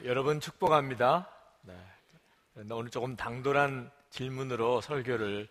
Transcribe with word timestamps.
아, 0.00 0.04
여러분 0.04 0.40
축복합니다. 0.40 1.28
네. 1.62 1.74
오늘 2.70 2.90
조금 2.90 3.16
당돌한 3.16 3.90
질문으로 4.10 4.80
설교를 4.80 5.48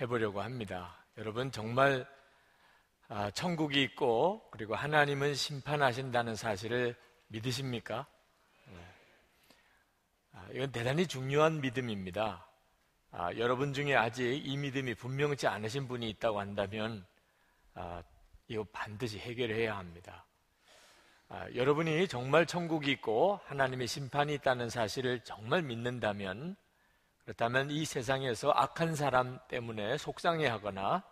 해보려고 0.00 0.42
합니다. 0.42 0.96
여러분 1.18 1.52
정말 1.52 2.06
아, 3.08 3.30
천국이 3.30 3.82
있고 3.82 4.48
그리고 4.50 4.74
하나님은 4.74 5.34
심판하신다는 5.34 6.34
사실을 6.34 6.96
믿으십니까? 7.28 8.06
네. 8.66 8.74
아, 10.32 10.48
이건 10.52 10.72
대단히 10.72 11.06
중요한 11.06 11.60
믿음입니다. 11.60 12.46
아, 13.12 13.32
여러분 13.36 13.72
중에 13.72 13.94
아직 13.94 14.44
이 14.44 14.56
믿음이 14.56 14.94
분명치 14.94 15.46
않으신 15.46 15.86
분이 15.86 16.08
있다고 16.10 16.40
한다면 16.40 17.06
아, 17.74 18.02
이거 18.48 18.64
반드시 18.72 19.18
해결해야 19.18 19.76
합니다. 19.76 20.26
아, 21.28 21.46
여러분이 21.54 22.06
정말 22.06 22.46
천국이 22.46 22.92
있고 22.92 23.40
하나님의 23.46 23.88
심판이 23.88 24.34
있다는 24.34 24.70
사실을 24.70 25.24
정말 25.24 25.60
믿는다면 25.62 26.56
그렇다면 27.24 27.70
이 27.70 27.84
세상에서 27.84 28.52
악한 28.52 28.94
사람 28.94 29.40
때문에 29.48 29.98
속상해하거나 29.98 31.02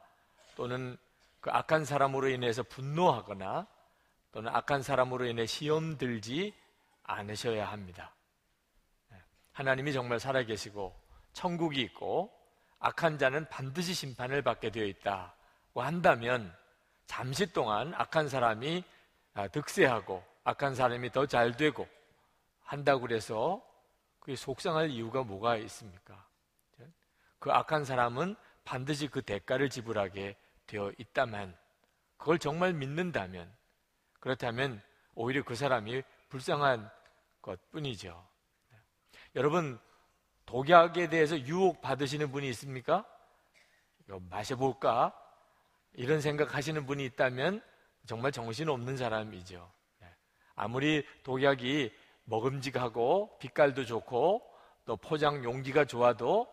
또는 0.55 0.97
그 1.41 1.51
악한 1.51 1.85
사람으로 1.85 2.29
인해서 2.29 2.63
분노하거나 2.63 3.67
또는 4.31 4.55
악한 4.55 4.83
사람으로 4.83 5.27
인해 5.27 5.47
시험 5.47 5.99
들지 5.99 6.55
않으셔야 7.03 7.71
합니다. 7.71 8.15
네. 9.11 9.19
하나님이 9.53 9.93
정말 9.93 10.21
살아계시고 10.21 10.95
천국이 11.33 11.81
있고 11.83 12.33
악한 12.79 13.19
자는 13.19 13.49
반드시 13.49 13.93
심판을 13.93 14.43
받게 14.43 14.71
되어 14.71 14.85
있다고 14.85 15.83
한다면 15.83 16.55
잠시 17.07 17.53
동안 17.53 17.93
악한 17.95 18.29
사람이 18.29 18.85
아, 18.87 18.94
득세하고 19.53 20.25
악한 20.45 20.75
사람이 20.75 21.11
더 21.11 21.27
잘 21.27 21.57
되고 21.57 21.89
한다고 22.63 23.03
그래서 23.03 23.63
그게 24.21 24.37
속상할 24.37 24.91
이유가 24.91 25.23
뭐가 25.23 25.57
있습니까? 25.59 26.27
그 27.39 27.51
악한 27.51 27.85
사람은 27.85 28.37
반드시 28.65 29.09
그 29.09 29.21
대가를 29.21 29.69
지불하게 29.69 30.37
되어 30.67 30.93
있다만 30.97 31.55
그걸 32.17 32.39
정말 32.39 32.73
믿는다면 32.73 33.55
그렇다면 34.21 34.81
오히려 35.15 35.43
그 35.45 35.55
사람이 35.55 36.03
불쌍한 36.31 36.91
것 37.43 37.71
뿐이죠. 37.71 38.27
여러분, 39.37 39.79
독약에 40.47 41.09
대해서 41.09 41.39
유혹 41.41 41.83
받으시는 41.83 42.33
분이 42.33 42.49
있습니까? 42.51 43.05
이거 44.07 44.21
마셔볼까? 44.31 45.13
이런 45.93 46.21
생각 46.21 46.55
하시는 46.55 46.87
분이 46.87 47.05
있다면 47.05 47.63
정말 48.07 48.33
정신없는 48.33 48.97
사람이죠. 48.97 49.71
네. 50.01 50.09
아무리 50.55 51.07
독약이 51.23 51.93
먹음직하고 52.25 53.39
빛깔도 53.39 53.85
좋고 53.87 54.43
또 54.85 54.97
포장 54.97 55.43
용기가 55.45 55.85
좋아도 55.85 56.47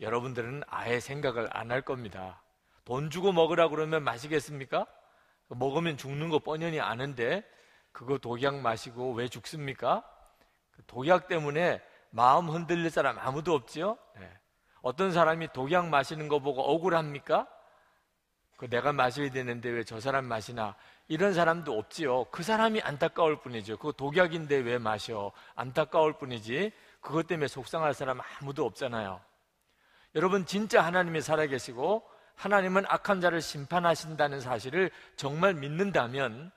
여러분들은 0.00 0.62
아예 0.66 1.00
생각을 1.00 1.48
안 1.50 1.70
할 1.70 1.82
겁니다. 1.82 2.42
돈 2.84 3.10
주고 3.10 3.32
먹으라 3.32 3.68
그러면 3.68 4.02
마시겠습니까? 4.04 4.86
먹으면 5.48 5.96
죽는 5.96 6.28
거 6.30 6.38
뻔연히 6.38 6.80
아는데 6.80 7.42
그거 7.92 8.18
독약 8.18 8.60
마시고 8.60 9.12
왜 9.14 9.28
죽습니까? 9.28 10.04
그 10.72 10.82
독약 10.86 11.26
때문에 11.28 11.82
마음 12.10 12.48
흔들릴 12.48 12.90
사람 12.90 13.18
아무도 13.18 13.54
없지요? 13.54 13.98
네. 14.18 14.30
어떤 14.82 15.12
사람이 15.12 15.48
독약 15.52 15.88
마시는 15.88 16.28
거 16.28 16.38
보고 16.38 16.62
억울합니까? 16.62 17.46
그 18.58 18.68
내가 18.68 18.92
마셔야 18.92 19.30
되는데 19.30 19.70
왜 19.70 19.84
저 19.84 20.00
사람 20.00 20.26
마시나? 20.26 20.74
이런 21.06 21.32
사람도 21.32 21.78
없지요. 21.78 22.24
그 22.24 22.42
사람이 22.42 22.82
안타까울 22.82 23.40
뿐이죠. 23.40 23.76
그거 23.76 23.92
독약인데 23.92 24.56
왜 24.56 24.78
마셔? 24.78 25.30
안타까울 25.54 26.18
뿐이지. 26.18 26.72
그것 27.00 27.28
때문에 27.28 27.46
속상할 27.46 27.94
사람 27.94 28.20
아무도 28.20 28.66
없잖아요. 28.66 29.20
여러분 30.16 30.44
진짜 30.44 30.84
하나님이 30.84 31.20
살아계시고 31.20 32.02
하나님은 32.34 32.84
악한 32.88 33.20
자를 33.20 33.40
심판하신다는 33.40 34.40
사실을 34.40 34.90
정말 35.16 35.54
믿는다면 35.54 36.50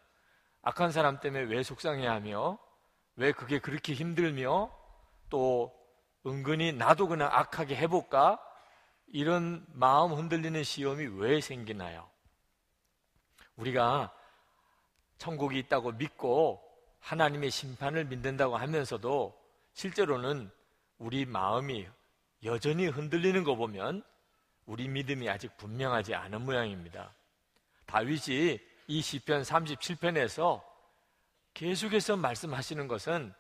악한 0.64 0.92
사람 0.92 1.20
때문에 1.20 1.44
왜 1.44 1.62
속상해하며 1.62 2.58
왜 3.18 3.32
그게 3.32 3.60
그렇게 3.60 3.94
힘들며 3.94 4.72
또 5.30 5.72
은근히 6.26 6.74
나도 6.74 7.08
그냥 7.08 7.30
악하게 7.32 7.76
해볼까 7.76 8.40
이런 9.14 9.66
마음 9.74 10.14
흔들리는 10.14 10.64
시험이 10.64 11.06
왜 11.06 11.42
생기나요? 11.42 12.10
우리가 13.58 14.14
천국이 15.18 15.60
있다고 15.60 15.92
믿고 15.94 16.62
하나님의 17.00 17.52
심판을 17.52 18.06
믿는다고 18.06 18.58
하면서도 18.58 19.38
실제로는 19.74 20.50
우리 20.98 21.26
마음이 21.26 21.88
여전히 22.44 22.88
흔들리는 22.88 23.44
거 23.44 23.56
보면 23.56 24.04
우리 24.66 24.88
믿음이 24.88 25.30
아직 25.30 25.58
분명하지 25.58 26.16
않은 26.16 26.44
모양입니다. 26.44 27.14
다윗이 27.86 28.60
이 28.88 29.02
시편 29.02 29.42
37편에서 29.42 30.64
계속해서 31.54 32.16
말씀하시는 32.16 32.88
것은 32.88 33.34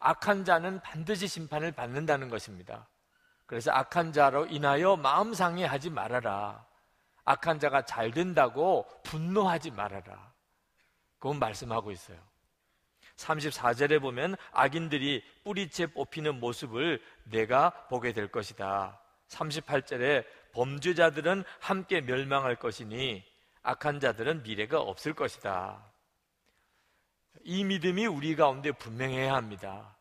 악한 0.00 0.44
자는 0.44 0.80
반드시 0.80 1.28
심판을 1.28 1.70
받는다는 1.72 2.28
것입니다. 2.28 2.88
그래서 3.52 3.70
악한 3.70 4.14
자로 4.14 4.46
인하여 4.46 4.96
마음 4.96 5.34
상해하지 5.34 5.90
말아라. 5.90 6.64
악한 7.26 7.58
자가 7.58 7.84
잘 7.84 8.10
된다고 8.10 8.88
분노하지 9.02 9.72
말아라. 9.72 10.32
그건 11.18 11.38
말씀하고 11.38 11.90
있어요. 11.90 12.16
34절에 13.16 14.00
보면 14.00 14.36
악인들이 14.52 15.22
뿌리채 15.44 15.88
뽑히는 15.88 16.40
모습을 16.40 17.02
내가 17.24 17.88
보게 17.88 18.14
될 18.14 18.28
것이다. 18.28 18.98
38절에 19.28 20.24
범죄자들은 20.52 21.44
함께 21.60 22.00
멸망할 22.00 22.56
것이니 22.56 23.22
악한 23.64 24.00
자들은 24.00 24.44
미래가 24.44 24.80
없을 24.80 25.12
것이다. 25.12 25.92
이 27.42 27.64
믿음이 27.64 28.06
우리 28.06 28.34
가운데 28.34 28.72
분명해야 28.72 29.34
합니다. 29.34 29.94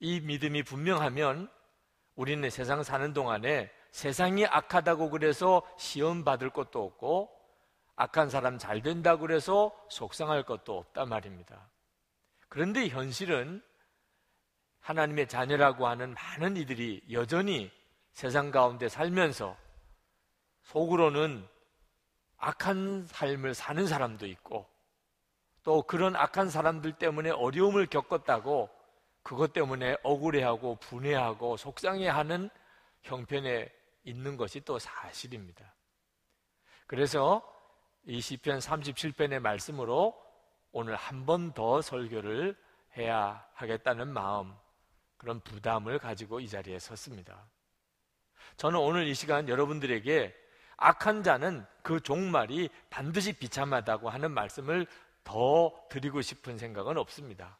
이 0.00 0.20
믿음이 0.20 0.64
분명하면 0.64 1.48
우리는 2.18 2.50
세상 2.50 2.82
사는 2.82 3.12
동안에 3.12 3.70
세상이 3.92 4.44
악하다고 4.44 5.10
그래서 5.10 5.62
시험 5.78 6.24
받을 6.24 6.50
것도 6.50 6.84
없고 6.84 7.30
악한 7.94 8.28
사람 8.28 8.58
잘 8.58 8.82
된다고 8.82 9.20
그래서 9.20 9.72
속상할 9.88 10.42
것도 10.42 10.78
없단 10.78 11.08
말입니다. 11.08 11.70
그런데 12.48 12.88
현실은 12.88 13.62
하나님의 14.80 15.28
자녀라고 15.28 15.86
하는 15.86 16.12
많은 16.14 16.56
이들이 16.56 17.04
여전히 17.12 17.70
세상 18.10 18.50
가운데 18.50 18.88
살면서 18.88 19.56
속으로는 20.62 21.46
악한 22.36 23.06
삶을 23.06 23.54
사는 23.54 23.86
사람도 23.86 24.26
있고 24.26 24.66
또 25.62 25.82
그런 25.82 26.16
악한 26.16 26.50
사람들 26.50 26.94
때문에 26.94 27.30
어려움을 27.30 27.86
겪었다고 27.86 28.77
그것 29.28 29.52
때문에 29.52 29.94
억울해하고 30.04 30.76
분해하고 30.76 31.58
속상해하는 31.58 32.48
형편에 33.02 33.70
있는 34.04 34.38
것이 34.38 34.58
또 34.60 34.78
사실입니다. 34.78 35.74
그래서 36.86 37.42
이 38.06 38.22
시편 38.22 38.60
37편의 38.60 39.40
말씀으로 39.40 40.18
오늘 40.72 40.96
한 40.96 41.26
번 41.26 41.52
더 41.52 41.82
설교를 41.82 42.56
해야 42.96 43.46
하겠다는 43.52 44.08
마음, 44.08 44.54
그런 45.18 45.40
부담을 45.40 45.98
가지고 45.98 46.40
이 46.40 46.48
자리에 46.48 46.78
섰습니다. 46.78 47.50
저는 48.56 48.78
오늘 48.78 49.06
이 49.06 49.12
시간 49.12 49.46
여러분들에게 49.46 50.34
악한 50.78 51.22
자는 51.22 51.66
그 51.82 52.00
종말이 52.00 52.70
반드시 52.88 53.34
비참하다고 53.34 54.08
하는 54.08 54.30
말씀을 54.30 54.86
더 55.22 55.70
드리고 55.90 56.22
싶은 56.22 56.56
생각은 56.56 56.96
없습니다. 56.96 57.58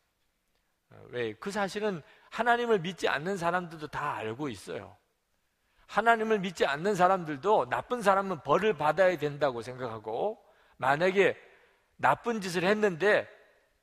왜? 1.08 1.32
그 1.34 1.50
사실은 1.50 2.02
하나님을 2.30 2.80
믿지 2.80 3.08
않는 3.08 3.36
사람들도 3.36 3.88
다 3.88 4.14
알고 4.14 4.48
있어요. 4.48 4.96
하나님을 5.86 6.40
믿지 6.40 6.66
않는 6.66 6.94
사람들도 6.94 7.68
나쁜 7.70 8.02
사람은 8.02 8.42
벌을 8.42 8.76
받아야 8.76 9.16
된다고 9.16 9.62
생각하고 9.62 10.38
만약에 10.76 11.36
나쁜 11.96 12.40
짓을 12.40 12.64
했는데 12.64 13.26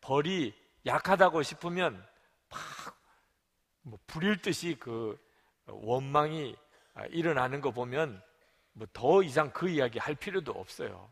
벌이 0.02 0.54
약하다고 0.86 1.42
싶으면 1.42 2.06
막뭐 3.84 4.00
불일 4.06 4.42
듯이 4.42 4.78
그 4.80 5.18
원망이 5.66 6.56
일어나는 7.10 7.62
거 7.62 7.72
보면 7.72 8.22
뭐 8.75 8.88
더 8.94 9.24
이상 9.24 9.52
그 9.52 9.69
이야기 9.69 10.00
할 10.00 10.16
필요도 10.16 10.52
없어요. 10.52 11.12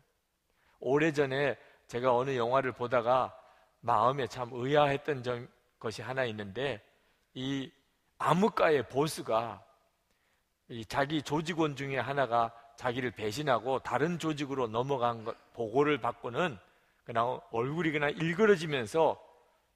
오래전에 0.80 1.56
제가 1.86 2.14
어느 2.14 2.36
영화를 2.36 2.72
보다가 2.72 3.34
마음에 3.80 4.26
참 4.26 4.50
의아했던 4.52 5.22
점, 5.22 5.48
것이 5.78 6.02
하나 6.02 6.24
있는데 6.24 6.82
이 7.34 7.70
암흑가의 8.18 8.88
보스가 8.88 9.64
자기 10.88 11.22
조직원 11.22 11.76
중에 11.76 11.98
하나가 11.98 12.52
자기를 12.76 13.12
배신하고 13.12 13.80
다른 13.80 14.18
조직으로 14.18 14.66
넘어간 14.68 15.24
것 15.24 15.36
보고를 15.52 15.98
받고는 15.98 16.58
그냥 17.04 17.40
얼굴이 17.50 17.92
그냥 17.92 18.10
일그러지면서 18.10 19.20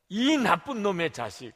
이 0.08 0.36
나쁜 0.38 0.82
놈의 0.82 1.12
자식 1.12 1.52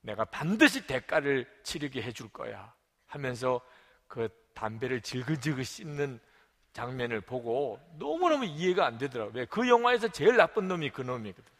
내가 0.00 0.24
반드시 0.24 0.86
대가를 0.86 1.46
치르게 1.62 2.02
해줄 2.02 2.28
거야 2.30 2.74
하면서 3.06 3.60
그 4.08 4.28
담배를 4.54 5.00
질그질그 5.00 5.62
씹는 5.62 6.18
장면을 6.72 7.20
보고 7.20 7.78
너무너무 7.98 8.46
이해가 8.46 8.86
안 8.86 8.98
되더라고요. 8.98 9.34
왜? 9.34 9.44
그 9.46 9.68
영화에서 9.68 10.08
제일 10.08 10.36
나쁜 10.36 10.68
놈이 10.68 10.90
그 10.90 11.02
놈이거든. 11.02 11.51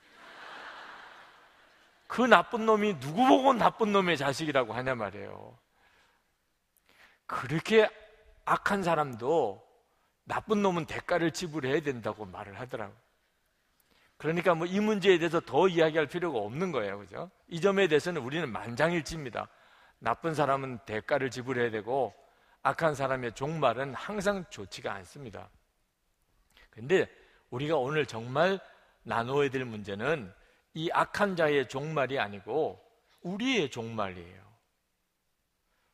그 2.13 2.21
나쁜 2.21 2.67
놈이 2.67 3.01
누구 3.01 3.27
보고 3.27 3.55
나쁜 3.55 3.91
놈의 3.91 4.19
자식이라고 4.19 4.75
하냐 4.75 4.95
말이에요. 4.95 5.57
그렇게 7.25 7.89
악한 8.45 8.83
사람도 8.83 9.67
나쁜 10.25 10.61
놈은 10.61 10.85
대가를 10.85 11.31
지불해야 11.31 11.81
된다고 11.81 12.27
말을 12.27 12.61
하더라고요. 12.61 12.95
그러니까 14.19 14.55
뭐 14.55 14.67
이 14.67 14.79
문제에 14.79 15.17
대해서 15.17 15.41
더 15.41 15.69
이야기할 15.69 16.07
필요가 16.07 16.39
없는 16.39 16.71
거예요. 16.71 16.99
그죠? 16.99 17.31
이 17.49 17.63
점에 17.63 17.89
대해서는 17.89 18.21
우리는 18.21 18.47
만장일치입니다. 18.53 19.49
나쁜 19.99 20.35
사람은 20.35 20.81
대가를 20.85 21.31
지불해야 21.31 21.71
되고 21.71 22.13
악한 22.63 22.95
사람의 22.95 23.33
종말은 23.33 23.95
항상 23.95 24.45
좋지가 24.51 24.93
않습니다. 24.97 25.49
근데 26.69 27.11
우리가 27.49 27.79
오늘 27.79 28.05
정말 28.05 28.61
나누어야 29.03 29.49
될 29.49 29.65
문제는 29.65 30.42
이 30.75 30.91
악한 30.93 31.37
자의 31.37 31.69
종말이 31.69 32.19
아니고 32.19 32.83
우리의 33.23 33.71
종말이에요. 33.71 34.43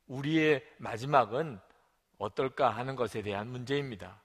우리의 0.06 0.64
마지막은 0.78 1.60
어떨까 2.18 2.70
하는 2.70 2.96
것에 2.96 3.22
대한 3.22 3.48
문제입니다. 3.48 4.22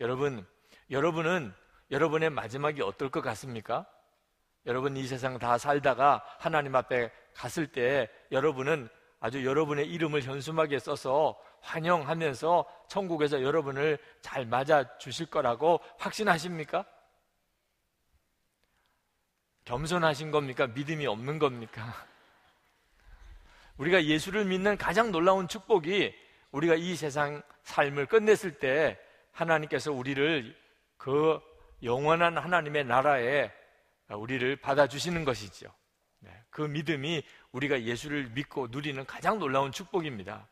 여러분, 0.00 0.46
여러분은 0.90 1.52
여러분의 1.90 2.30
마지막이 2.30 2.82
어떨 2.82 3.10
것 3.10 3.20
같습니까? 3.20 3.86
여러분 4.66 4.96
이 4.96 5.06
세상 5.06 5.38
다 5.38 5.58
살다가 5.58 6.24
하나님 6.38 6.76
앞에 6.76 7.10
갔을 7.34 7.66
때 7.66 8.08
여러분은 8.30 8.88
아주 9.18 9.44
여러분의 9.44 9.86
이름을 9.88 10.22
현수막에 10.22 10.78
써서 10.78 11.38
환영하면서 11.62 12.64
천국에서 12.88 13.42
여러분을 13.42 13.98
잘 14.22 14.46
맞아 14.46 14.96
주실 14.98 15.26
거라고 15.26 15.80
확신하십니까? 15.98 16.84
겸손하신 19.70 20.32
겁니까? 20.32 20.66
믿음이 20.66 21.06
없는 21.06 21.38
겁니까? 21.38 21.94
우리가 23.76 24.04
예수를 24.04 24.44
믿는 24.44 24.76
가장 24.76 25.12
놀라운 25.12 25.46
축복이 25.46 26.12
우리가 26.50 26.74
이 26.74 26.96
세상 26.96 27.40
삶을 27.62 28.06
끝냈을 28.06 28.58
때 28.58 28.98
하나님께서 29.30 29.92
우리를 29.92 30.56
그 30.96 31.40
영원한 31.84 32.36
하나님의 32.36 32.84
나라에 32.84 33.52
우리를 34.08 34.56
받아주시는 34.56 35.24
것이죠. 35.24 35.72
네, 36.18 36.32
그 36.50 36.62
믿음이 36.62 37.22
우리가 37.52 37.82
예수를 37.82 38.30
믿고 38.30 38.66
누리는 38.72 39.06
가장 39.06 39.38
놀라운 39.38 39.70
축복입니다. 39.70 40.48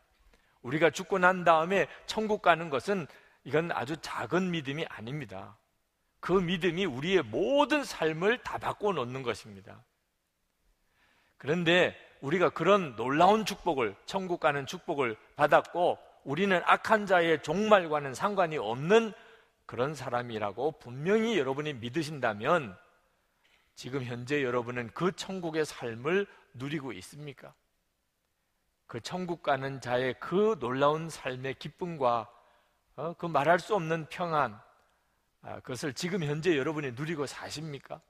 우리가 0.61 0.91
죽고 0.91 1.19
난 1.19 1.43
다음에 1.43 1.87
천국 2.05 2.41
가는 2.41 2.69
것은 2.69 3.05
이건 3.43 3.69
아주 3.73 3.97
작은 3.97 4.49
믿음이 4.49 4.85
아닙니다. 4.87 5.57
그 6.19 6.33
믿음이 6.33 6.85
우리의 6.85 7.23
모든 7.23 7.83
삶을 7.83 8.39
다 8.43 8.57
바꿔놓는 8.57 9.23
것입니다. 9.23 9.83
그런데 11.37 11.95
우리가 12.21 12.49
그런 12.49 12.95
놀라운 12.95 13.45
축복을, 13.45 13.95
천국 14.05 14.39
가는 14.39 14.65
축복을 14.65 15.15
받았고, 15.35 15.97
우리는 16.25 16.61
악한 16.65 17.05
자의 17.05 17.41
종말과는 17.41 18.13
상관이 18.13 18.57
없는 18.57 19.13
그런 19.65 19.95
사람이라고 19.95 20.73
분명히 20.79 21.39
여러분이 21.39 21.73
믿으신다면, 21.75 22.77
지금 23.75 24.03
현재 24.03 24.43
여러분은 24.43 24.89
그 24.93 25.13
천국의 25.13 25.63
삶을 25.63 26.27
누리고 26.53 26.91
있습니까? 26.93 27.53
그 28.87 28.99
천국 28.99 29.41
가는 29.41 29.79
자의 29.79 30.19
그 30.19 30.57
놀라운 30.59 31.09
삶의 31.09 31.53
기쁨과 31.59 32.29
어, 32.97 33.13
그 33.13 33.27
말할 33.27 33.59
수 33.59 33.75
없는 33.75 34.07
평안, 34.09 34.53
아, 34.53 34.68
그것을 35.41 35.93
지금 35.93 36.23
현재 36.23 36.57
여러분이 36.57 36.91
누리고 36.91 37.25
사십니까? 37.25 38.01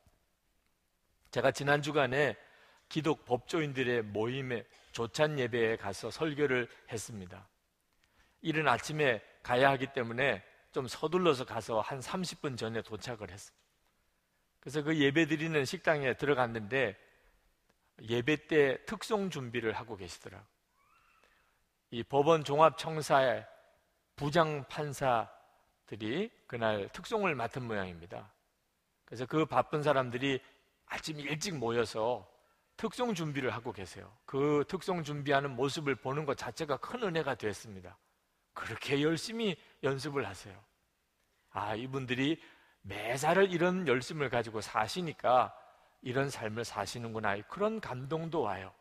제가 1.31 1.51
지난 1.51 1.81
주간에 1.81 2.35
기독 2.87 3.23
법조인들의 3.25 4.03
모임에 4.03 4.65
조찬 4.91 5.37
예배에 5.37 5.77
가서 5.77 6.09
설교를 6.09 6.67
했습니다. 6.91 7.47
이른 8.41 8.67
아침에 8.67 9.21
가야 9.43 9.69
하기 9.71 9.93
때문에 9.93 10.43
좀 10.71 10.87
서둘러서 10.87 11.45
가서 11.45 11.81
한 11.81 11.99
30분 11.99 12.57
전에 12.57 12.81
도착을 12.81 13.29
했습니다. 13.29 13.59
그래서 14.59 14.81
그 14.81 14.97
예배 14.97 15.27
드리는 15.27 15.65
식당에 15.65 16.15
들어갔는데 16.15 16.97
예배 18.01 18.47
때 18.47 18.83
특송 18.85 19.29
준비를 19.29 19.73
하고 19.73 19.95
계시더라고요. 19.95 20.47
이 21.91 22.03
법원 22.03 22.43
종합청사의 22.43 23.47
부장 24.15 24.63
판사 24.67 25.29
들이 25.89 26.29
그날 26.45 26.87
특송을 26.89 27.33
맡은 27.33 27.63
모양입니다. 27.63 28.31
그래서 29.05 29.25
그 29.25 29.45
바쁜 29.47 29.81
사람들이 29.81 30.39
아침 30.85 31.19
일찍 31.19 31.55
모여서 31.55 32.29
특송 32.77 33.15
준비를 33.15 33.49
하고 33.49 33.73
계세요. 33.73 34.15
그 34.25 34.63
특송 34.67 35.03
준비하는 35.03 35.55
모습을 35.55 35.95
보는 35.95 36.25
것 36.25 36.37
자체가 36.37 36.77
큰 36.77 37.01
은혜가 37.01 37.35
됐습니다. 37.35 37.97
그렇게 38.53 39.01
열심히 39.01 39.57
연습을 39.81 40.27
하세요. 40.27 40.55
아, 41.49 41.73
이분들이 41.73 42.39
매사를 42.81 43.51
이런 43.51 43.87
열심을 43.87 44.29
가지고 44.29 44.61
사시니까 44.61 45.55
이런 46.03 46.29
삶을 46.29 46.65
사시는구나. 46.65 47.41
그런 47.47 47.81
감동도 47.81 48.41
와요. 48.41 48.71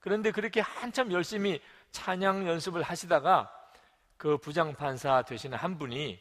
그런데 0.00 0.32
그렇게 0.32 0.60
한참 0.60 1.12
열심히 1.12 1.62
찬양 1.92 2.48
연습을 2.48 2.82
하시다가 2.82 3.52
그 4.16 4.36
부장판사 4.36 5.22
되시는 5.22 5.56
한 5.56 5.78
분이 5.78 6.20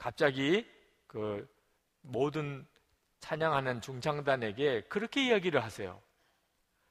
갑자기 0.00 0.66
그 1.06 1.46
모든 2.00 2.66
찬양하는 3.20 3.82
중창단에게 3.82 4.84
그렇게 4.88 5.26
이야기를 5.26 5.62
하세요. 5.62 6.00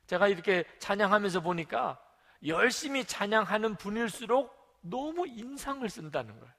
제가 0.05 0.27
이렇게 0.27 0.63
찬양하면서 0.77 1.41
보니까 1.41 1.99
열심히 2.45 3.03
찬양하는 3.03 3.77
분일수록 3.77 4.55
너무 4.81 5.27
인상을 5.27 5.89
쓴다는 5.89 6.39
거예요. 6.39 6.53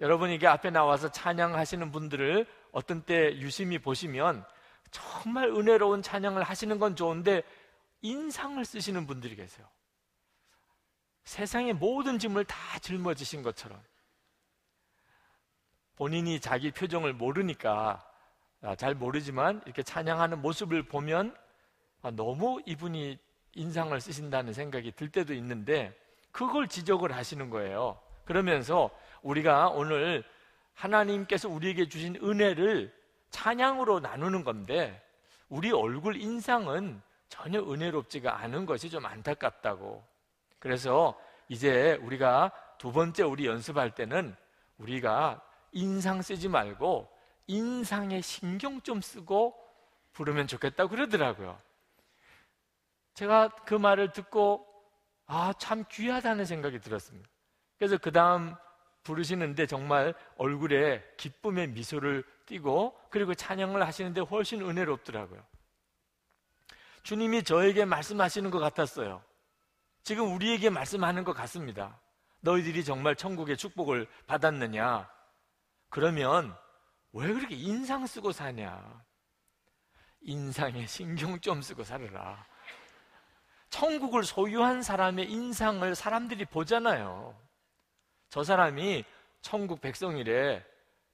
여러분 0.00 0.30
이게 0.30 0.46
앞에 0.46 0.70
나와서 0.70 1.10
찬양하시는 1.10 1.90
분들을 1.90 2.46
어떤 2.70 3.02
때 3.02 3.36
유심히 3.38 3.80
보시면 3.80 4.46
정말 4.92 5.48
은혜로운 5.48 6.02
찬양을 6.02 6.44
하시는 6.44 6.78
건 6.78 6.94
좋은데 6.94 7.42
인상을 8.02 8.64
쓰시는 8.64 9.08
분들이 9.08 9.34
계세요. 9.34 9.66
세상의 11.24 11.72
모든 11.72 12.20
짐을 12.20 12.44
다 12.44 12.78
짊어지신 12.78 13.42
것처럼 13.42 13.82
본인이 15.96 16.40
자기 16.40 16.70
표정을 16.70 17.14
모르니까 17.14 18.04
아, 18.62 18.74
잘 18.74 18.94
모르지만 18.94 19.62
이렇게 19.64 19.82
찬양하는 19.82 20.40
모습을 20.42 20.84
보면 20.84 21.34
아, 22.02 22.10
너무 22.10 22.60
이분이 22.66 23.18
인상을 23.54 23.98
쓰신다는 24.00 24.52
생각이 24.52 24.92
들 24.92 25.10
때도 25.10 25.34
있는데 25.34 25.96
그걸 26.30 26.68
지적을 26.68 27.12
하시는 27.12 27.48
거예요. 27.48 27.98
그러면서 28.24 28.90
우리가 29.22 29.68
오늘 29.70 30.22
하나님께서 30.74 31.48
우리에게 31.48 31.88
주신 31.88 32.16
은혜를 32.16 32.94
찬양으로 33.30 34.00
나누는 34.00 34.44
건데 34.44 35.02
우리 35.48 35.72
얼굴 35.72 36.16
인상은 36.16 37.00
전혀 37.28 37.60
은혜롭지가 37.60 38.38
않은 38.40 38.66
것이 38.66 38.90
좀 38.90 39.06
안타깝다고. 39.06 40.04
그래서 40.58 41.18
이제 41.48 41.98
우리가 42.02 42.52
두 42.78 42.92
번째 42.92 43.22
우리 43.22 43.46
연습할 43.46 43.94
때는 43.94 44.36
우리가 44.78 45.40
인상 45.72 46.22
쓰지 46.22 46.48
말고 46.48 47.10
인상에 47.46 48.20
신경 48.20 48.80
좀 48.82 49.00
쓰고 49.00 49.54
부르면 50.12 50.46
좋겠다고 50.46 50.90
그러더라고요. 50.90 51.58
제가 53.14 53.48
그 53.66 53.74
말을 53.74 54.12
듣고 54.12 54.66
아, 55.26 55.52
참 55.58 55.84
귀하다는 55.90 56.44
생각이 56.44 56.80
들었습니다. 56.80 57.28
그래서 57.78 57.98
그 57.98 58.12
다음 58.12 58.54
부르시는데 59.02 59.66
정말 59.66 60.14
얼굴에 60.36 61.02
기쁨의 61.16 61.68
미소를 61.68 62.24
띠고 62.46 62.98
그리고 63.10 63.34
찬양을 63.34 63.86
하시는데 63.86 64.20
훨씬 64.22 64.62
은혜롭더라고요. 64.62 65.44
주님이 67.02 67.44
저에게 67.44 67.84
말씀하시는 67.84 68.50
것 68.50 68.58
같았어요. 68.58 69.22
지금 70.02 70.34
우리에게 70.34 70.70
말씀하는 70.70 71.24
것 71.24 71.32
같습니다. 71.34 72.00
너희들이 72.40 72.84
정말 72.84 73.16
천국의 73.16 73.56
축복을 73.56 74.06
받았느냐? 74.26 75.08
그러면 75.96 76.54
왜 77.14 77.32
그렇게 77.32 77.54
인상 77.54 78.06
쓰고 78.06 78.30
사냐? 78.30 79.02
인상에 80.20 80.86
신경 80.86 81.40
좀 81.40 81.62
쓰고 81.62 81.84
살아라. 81.84 82.44
천국을 83.70 84.22
소유한 84.22 84.82
사람의 84.82 85.32
인상을 85.32 85.94
사람들이 85.94 86.44
보잖아요. 86.44 87.34
저 88.28 88.44
사람이 88.44 89.06
천국 89.40 89.80
백성이래. 89.80 90.62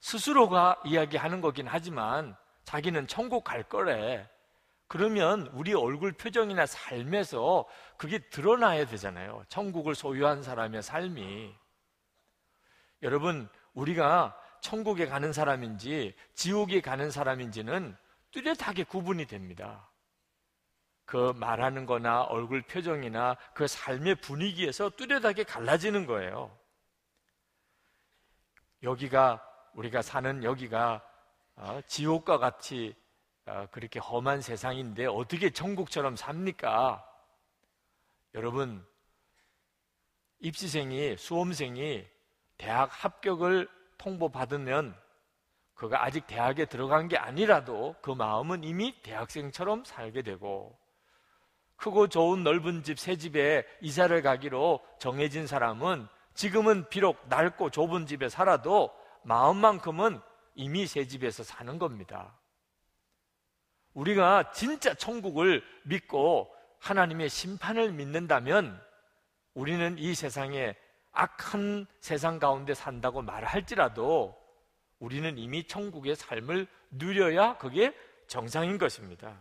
스스로가 0.00 0.82
이야기하는 0.84 1.40
거긴 1.40 1.68
하지만 1.68 2.34
자기는 2.64 3.06
천국 3.06 3.44
갈 3.44 3.62
거래. 3.62 4.28
그러면 4.88 5.46
우리 5.52 5.74
얼굴 5.74 6.10
표정이나 6.10 6.66
삶에서 6.66 7.68
그게 7.96 8.18
드러나야 8.30 8.86
되잖아요. 8.86 9.44
천국을 9.48 9.94
소유한 9.94 10.42
사람의 10.42 10.82
삶이. 10.82 11.54
여러분, 13.02 13.48
우리가 13.74 14.36
천국에 14.62 15.06
가는 15.06 15.32
사람인지 15.32 16.14
지옥에 16.34 16.80
가는 16.80 17.10
사람인지는 17.10 17.96
뚜렷하게 18.30 18.84
구분이 18.84 19.26
됩니다. 19.26 19.90
그 21.04 21.32
말하는 21.36 21.84
거나 21.84 22.22
얼굴 22.22 22.62
표정이나 22.62 23.36
그 23.54 23.66
삶의 23.66 24.20
분위기에서 24.20 24.88
뚜렷하게 24.90 25.42
갈라지는 25.44 26.06
거예요. 26.06 26.56
여기가 28.84 29.46
우리가 29.74 30.00
사는 30.00 30.42
여기가 30.44 31.06
어, 31.56 31.80
지옥과 31.86 32.38
같이 32.38 32.94
어, 33.44 33.66
그렇게 33.72 33.98
험한 33.98 34.40
세상인데 34.40 35.06
어떻게 35.06 35.50
천국처럼 35.50 36.14
삽니까? 36.14 37.04
여러분 38.34 38.86
입시생이 40.38 41.16
수험생이 41.18 42.06
대학 42.56 43.04
합격을 43.04 43.68
통보받으면 44.02 44.94
그가 45.74 46.04
아직 46.04 46.26
대학에 46.26 46.66
들어간 46.66 47.08
게 47.08 47.16
아니라도 47.16 47.94
그 48.02 48.10
마음은 48.10 48.62
이미 48.64 49.00
대학생처럼 49.02 49.84
살게 49.84 50.22
되고 50.22 50.78
크고 51.76 52.08
좋은 52.08 52.44
넓은 52.44 52.84
집, 52.84 52.98
새 52.98 53.16
집에 53.16 53.66
이사를 53.80 54.20
가기로 54.22 54.80
정해진 54.98 55.46
사람은 55.46 56.06
지금은 56.34 56.88
비록 56.88 57.18
넓고 57.28 57.70
좁은 57.70 58.06
집에 58.06 58.28
살아도 58.28 58.90
마음만큼은 59.24 60.20
이미 60.54 60.86
새 60.86 61.06
집에서 61.06 61.42
사는 61.42 61.78
겁니다. 61.78 62.38
우리가 63.94 64.52
진짜 64.52 64.94
천국을 64.94 65.62
믿고 65.84 66.54
하나님의 66.78 67.28
심판을 67.28 67.92
믿는다면 67.92 68.80
우리는 69.54 69.98
이 69.98 70.14
세상에 70.14 70.76
악한 71.12 71.86
세상 72.00 72.38
가운데 72.38 72.74
산다고 72.74 73.22
말할지라도 73.22 74.36
우리는 74.98 75.36
이미 75.36 75.66
천국의 75.66 76.16
삶을 76.16 76.66
누려야 76.90 77.58
그게 77.58 77.94
정상인 78.26 78.78
것입니다. 78.78 79.38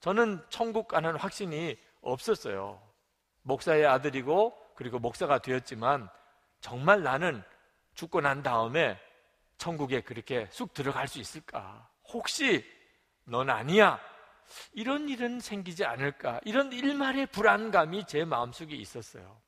저는 0.00 0.44
천국 0.48 0.88
가는 0.88 1.16
확신이 1.16 1.78
없었어요. 2.00 2.80
목사의 3.42 3.86
아들이고 3.86 4.54
그리고 4.74 4.98
목사가 4.98 5.38
되었지만 5.38 6.08
정말 6.60 7.02
나는 7.02 7.42
죽고 7.94 8.20
난 8.20 8.42
다음에 8.42 8.98
천국에 9.56 10.02
그렇게 10.02 10.46
쑥 10.50 10.72
들어갈 10.72 11.08
수 11.08 11.18
있을까? 11.18 11.88
혹시 12.04 12.64
넌 13.24 13.50
아니야? 13.50 14.00
이런 14.72 15.08
일은 15.08 15.40
생기지 15.40 15.84
않을까? 15.84 16.40
이런 16.44 16.72
일말의 16.72 17.26
불안감이 17.26 18.06
제 18.06 18.24
마음속에 18.24 18.74
있었어요. 18.76 19.40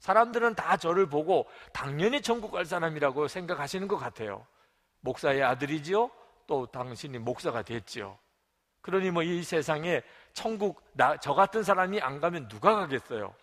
사람들은 0.00 0.54
다 0.54 0.76
저를 0.76 1.06
보고 1.06 1.46
당연히 1.72 2.20
천국 2.20 2.50
갈 2.52 2.64
사람이라고 2.64 3.28
생각하시는 3.28 3.86
것 3.86 3.96
같아요. 3.96 4.46
목사의 5.00 5.42
아들이지요? 5.42 6.10
또 6.46 6.66
당신이 6.66 7.18
목사가 7.18 7.62
됐지요. 7.62 8.18
그러니 8.82 9.10
뭐 9.10 9.22
이 9.22 9.42
세상에 9.42 10.02
천국 10.32 10.82
나, 10.92 11.16
저 11.18 11.34
같은 11.34 11.62
사람이 11.62 12.00
안 12.00 12.20
가면 12.20 12.48
누가 12.48 12.74
가겠어요? 12.76 13.34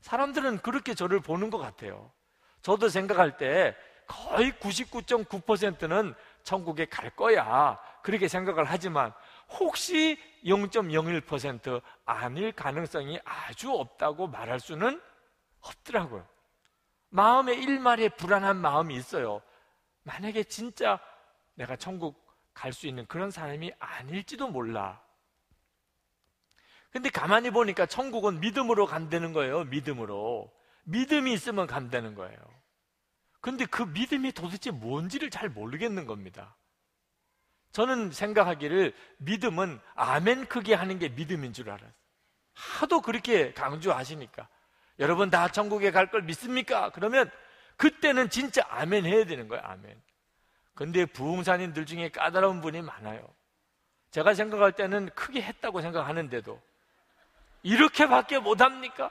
사람들은 0.00 0.58
그렇게 0.58 0.94
저를 0.94 1.20
보는 1.20 1.50
것 1.50 1.58
같아요. 1.58 2.10
저도 2.62 2.88
생각할 2.88 3.36
때 3.36 3.76
거의 4.06 4.52
99.9%는 4.52 6.14
천국에 6.42 6.86
갈 6.86 7.10
거야. 7.10 7.78
그렇게 8.02 8.26
생각을 8.26 8.64
하지만 8.64 9.12
혹시 9.50 10.18
0.01% 10.44 11.82
아닐 12.06 12.52
가능성이 12.52 13.20
아주 13.24 13.70
없다고 13.72 14.28
말할 14.28 14.58
수는 14.60 15.00
없더라고요. 15.60 16.26
마음에 17.10 17.54
일말의 17.54 18.16
불안한 18.16 18.56
마음이 18.56 18.94
있어요. 18.94 19.42
만약에 20.02 20.44
진짜 20.44 21.00
내가 21.54 21.76
천국 21.76 22.28
갈 22.54 22.72
수 22.72 22.86
있는 22.86 23.06
그런 23.06 23.30
사람이 23.30 23.72
아닐지도 23.78 24.48
몰라. 24.48 25.02
근데 26.90 27.08
가만히 27.08 27.50
보니까 27.50 27.86
천국은 27.86 28.40
믿음으로 28.40 28.86
간다는 28.86 29.32
거예요. 29.32 29.64
믿음으로. 29.64 30.52
믿음이 30.84 31.32
있으면 31.32 31.66
간다는 31.66 32.14
거예요. 32.14 32.36
근데 33.40 33.64
그 33.64 33.82
믿음이 33.82 34.32
도대체 34.32 34.70
뭔지를 34.70 35.30
잘 35.30 35.48
모르겠는 35.48 36.06
겁니다. 36.06 36.56
저는 37.72 38.10
생각하기를 38.10 38.94
믿음은 39.18 39.80
아멘 39.94 40.46
크게 40.46 40.74
하는 40.74 40.98
게 40.98 41.08
믿음인 41.08 41.52
줄 41.52 41.70
알았어요. 41.70 41.92
하도 42.52 43.00
그렇게 43.00 43.54
강조하시니까. 43.54 44.48
여러분 45.00 45.30
다 45.30 45.48
천국에 45.48 45.90
갈 45.90 46.06
걸 46.10 46.22
믿습니까? 46.22 46.90
그러면 46.90 47.30
그때는 47.76 48.28
진짜 48.30 48.62
아멘 48.68 49.04
해야 49.06 49.24
되는 49.24 49.48
거예요. 49.48 49.62
아멘. 49.64 50.00
근데 50.74 51.06
부흥산인들 51.06 51.86
중에 51.86 52.10
까다로운 52.10 52.60
분이 52.60 52.82
많아요. 52.82 53.26
제가 54.10 54.34
생각할 54.34 54.72
때는 54.72 55.08
크게 55.14 55.40
했다고 55.42 55.80
생각하는데도 55.80 56.60
이렇게밖에 57.62 58.38
못 58.38 58.60
합니까? 58.60 59.10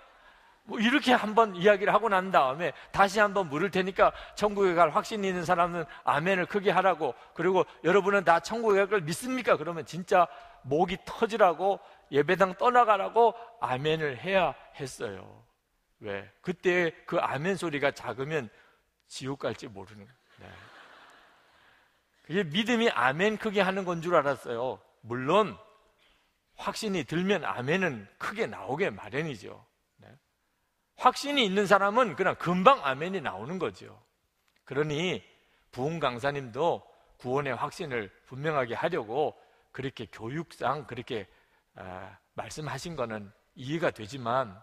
뭐 0.64 0.80
이렇게 0.80 1.14
한번 1.14 1.56
이야기를 1.56 1.92
하고 1.94 2.10
난 2.10 2.32
다음에 2.32 2.74
다시 2.92 3.20
한번 3.20 3.50
물을 3.50 3.72
테니까 3.72 4.12
천국에 4.36 4.76
갈 4.76 4.90
확신이 4.92 5.28
있는 5.28 5.44
사람은 5.46 5.86
아멘을 6.04 6.46
크게 6.46 6.70
하라고 6.70 7.16
그리고 7.34 7.66
여러분은 7.84 8.24
다 8.24 8.40
천국에 8.40 8.76
갈 8.78 8.88
걸 8.88 9.02
믿습니까? 9.02 9.58
그러면 9.58 9.86
진짜 9.86 10.28
목이 10.64 10.98
터지라고 11.06 11.80
예배당 12.12 12.56
떠나가라고 12.56 13.34
아멘을 13.62 14.18
해야 14.20 14.54
했어요. 14.80 15.44
왜? 16.00 16.32
그때 16.42 16.92
그 17.06 17.18
아멘 17.20 17.56
소리가 17.56 17.92
작으면 17.92 18.50
지옥 19.08 19.40
갈지 19.40 19.68
모르는 19.68 20.06
거예요. 20.06 20.20
네. 20.40 20.50
그게 22.24 22.44
믿음이 22.44 22.90
아멘 22.90 23.38
크게 23.38 23.62
하는 23.62 23.86
건 23.86 24.02
줄 24.02 24.16
알았어요. 24.16 24.80
물론 25.02 25.58
확신이 26.56 27.04
들면 27.06 27.44
아멘은 27.46 28.08
크게 28.18 28.46
나오게 28.48 28.90
마련이죠. 28.92 29.66
네. 29.98 30.10
확신이 30.98 31.46
있는 31.46 31.66
사람은 31.66 32.16
그냥 32.16 32.36
금방 32.36 32.86
아멘이 32.86 33.22
나오는 33.22 33.60
거죠. 33.60 34.02
그러니 34.66 35.24
부흥 35.72 36.00
강사님도 36.00 36.88
구원의 37.18 37.56
확신을 37.56 38.10
분명하게 38.28 38.76
하려고 38.76 39.40
그렇게 39.72 40.06
교육상 40.12 40.86
그렇게 40.86 41.28
아, 41.76 42.18
말씀하신 42.34 42.96
거는 42.96 43.32
이해가 43.56 43.92
되지만 43.92 44.62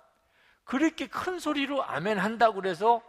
그렇게 0.66 1.06
큰 1.06 1.38
소리로 1.38 1.84
아멘 1.84 2.18
한다고 2.18 2.56
그래서 2.60 3.00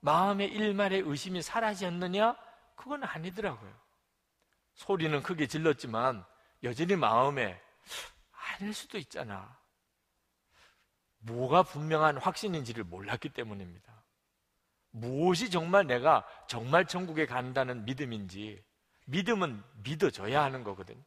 마음의 0.00 0.48
일말의 0.48 1.02
의심이 1.04 1.42
사라졌느냐? 1.42 2.36
그건 2.74 3.04
아니더라고요. 3.04 3.72
소리는 4.74 5.22
크게 5.22 5.46
질렀지만 5.46 6.24
여전히 6.64 6.96
마음에 6.96 7.60
아닐 8.32 8.72
수도 8.72 8.98
있잖아. 8.98 9.56
뭐가 11.18 11.62
분명한 11.62 12.16
확신인지를 12.16 12.84
몰랐기 12.84 13.28
때문입니다. 13.28 13.92
무엇이 14.90 15.50
정말 15.50 15.86
내가 15.86 16.26
정말 16.48 16.86
천국에 16.86 17.26
간다는 17.26 17.84
믿음인지 17.84 18.64
믿음은 19.04 19.62
믿어져야 19.84 20.42
하는 20.42 20.64
거거든요. 20.64 21.02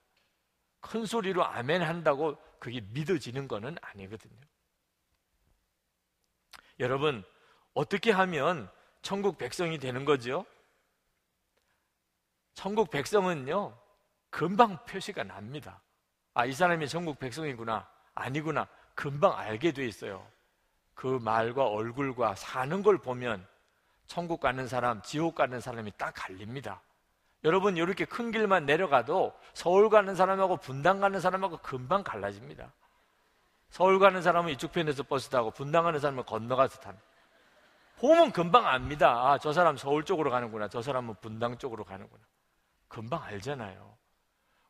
큰 0.82 1.06
소리로 1.08 1.44
아멘 1.44 1.82
한다고 1.82 2.38
그게 2.60 2.82
믿어지는 2.82 3.48
거는 3.48 3.78
아니거든요. 3.82 4.40
여러분, 6.80 7.24
어떻게 7.74 8.12
하면 8.12 8.70
천국 9.02 9.38
백성이 9.38 9.78
되는 9.78 10.06
거죠? 10.06 10.46
천국 12.54 12.90
백성은요, 12.90 13.78
금방 14.30 14.84
표시가 14.86 15.24
납니다. 15.24 15.82
아, 16.34 16.46
이 16.46 16.54
사람이 16.54 16.88
천국 16.88 17.20
백성이구나. 17.20 17.88
아니구나. 18.14 18.68
금방 18.94 19.38
알게 19.38 19.72
돼 19.72 19.86
있어요. 19.86 20.26
그 20.94 21.20
말과 21.22 21.66
얼굴과 21.68 22.36
사는 22.36 22.82
걸 22.82 22.98
보면 22.98 23.46
천국 24.08 24.40
가는 24.40 24.68
사람, 24.68 25.02
지옥 25.02 25.36
가는 25.36 25.60
사람이 25.60 25.92
딱 25.98 26.14
갈립니다. 26.16 26.82
여러분, 27.44 27.78
이렇게 27.78 28.06
큰 28.06 28.32
길만 28.32 28.66
내려가도 28.66 29.38
서울 29.54 29.90
가는 29.90 30.16
사람하고 30.16 30.58
분당 30.58 31.00
가는 31.00 31.20
사람하고 31.20 31.58
금방 31.58 32.04
갈라집니다. 32.04 32.72
서울 33.70 34.00
가는 34.00 34.22
사람은 34.22 34.52
이쪽 34.54 34.72
편에서 34.72 35.04
버스 35.04 35.30
타고 35.30 35.52
분당 35.52 35.84
가는 35.84 36.00
사람은 36.00 36.26
건너가서 36.26 36.80
타는. 36.80 37.00
보면 37.98 38.32
금방 38.32 38.68
압니다. 38.68 39.10
아, 39.10 39.38
저 39.38 39.54
사람 39.54 39.78
서울 39.78 40.04
쪽으로 40.04 40.30
가는구나. 40.30 40.68
저 40.68 40.82
사람은 40.82 41.16
분당 41.22 41.58
쪽으로 41.58 41.84
가는구나. 41.84 42.24
금방 42.88 43.24
알잖아요. 43.24 43.98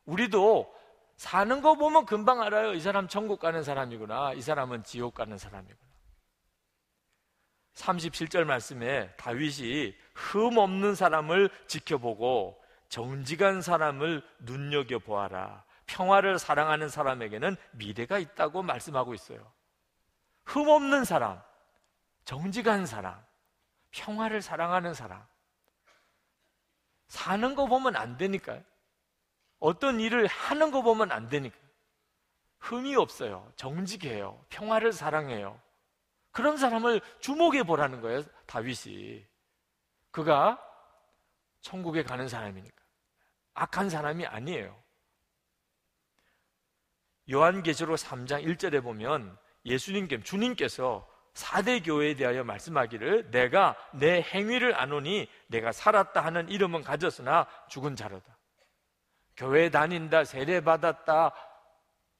우리도 0.04 0.72
사는 1.16 1.62
거 1.62 1.74
보면 1.74 2.06
금방 2.06 2.40
알아요. 2.42 2.74
이 2.74 2.80
사람 2.80 3.08
천국 3.08 3.40
가는 3.40 3.62
사람이구나. 3.62 4.34
이 4.34 4.42
사람은 4.42 4.84
지옥 4.84 5.14
가는 5.14 5.36
사람이구나. 5.36 5.86
37절 7.74 8.44
말씀에 8.44 9.12
다윗이 9.16 9.94
흠 10.14 10.56
없는 10.56 10.94
사람을 10.94 11.50
지켜보고 11.66 12.58
정직한 12.88 13.60
사람을 13.60 14.22
눈여겨 14.40 15.00
보아라. 15.00 15.64
평화를 15.86 16.38
사랑하는 16.38 16.88
사람에게는 16.88 17.56
미래가 17.72 18.18
있다고 18.18 18.62
말씀하고 18.62 19.14
있어요. 19.14 19.52
흠 20.44 20.68
없는 20.68 21.04
사람, 21.04 21.40
정직한 22.24 22.86
사람, 22.86 23.24
평화를 23.90 24.42
사랑하는 24.42 24.94
사람. 24.94 25.24
사는 27.08 27.54
거 27.54 27.66
보면 27.66 27.96
안 27.96 28.16
되니까요. 28.16 28.62
어떤 29.58 30.00
일을 30.00 30.26
하는 30.26 30.70
거 30.70 30.82
보면 30.82 31.12
안 31.12 31.28
되니까. 31.28 31.56
흠이 32.58 32.96
없어요. 32.96 33.52
정직해요. 33.56 34.44
평화를 34.48 34.92
사랑해요. 34.92 35.60
그런 36.32 36.56
사람을 36.56 37.00
주목해 37.20 37.62
보라는 37.62 38.00
거예요, 38.00 38.22
다윗이. 38.46 39.24
그가 40.10 40.62
천국에 41.60 42.02
가는 42.02 42.28
사람이니까. 42.28 42.76
악한 43.54 43.88
사람이 43.88 44.26
아니에요. 44.26 44.85
요한계시록 47.30 47.96
3장 47.96 48.44
1절에 48.44 48.82
보면 48.82 49.36
예수님께 49.64 50.22
주님께서 50.22 51.06
4대 51.34 51.84
교회에 51.84 52.14
대하여 52.14 52.44
말씀하기를 52.44 53.30
내가 53.30 53.76
내 53.92 54.22
행위를 54.22 54.74
아노니 54.74 55.28
내가 55.48 55.72
살았다 55.72 56.20
하는 56.20 56.48
이름은 56.48 56.82
가졌으나 56.82 57.46
죽은 57.68 57.94
자로다. 57.94 58.36
교회 59.36 59.68
다닌다, 59.70 60.24
세례 60.24 60.62
받았다, 60.62 61.34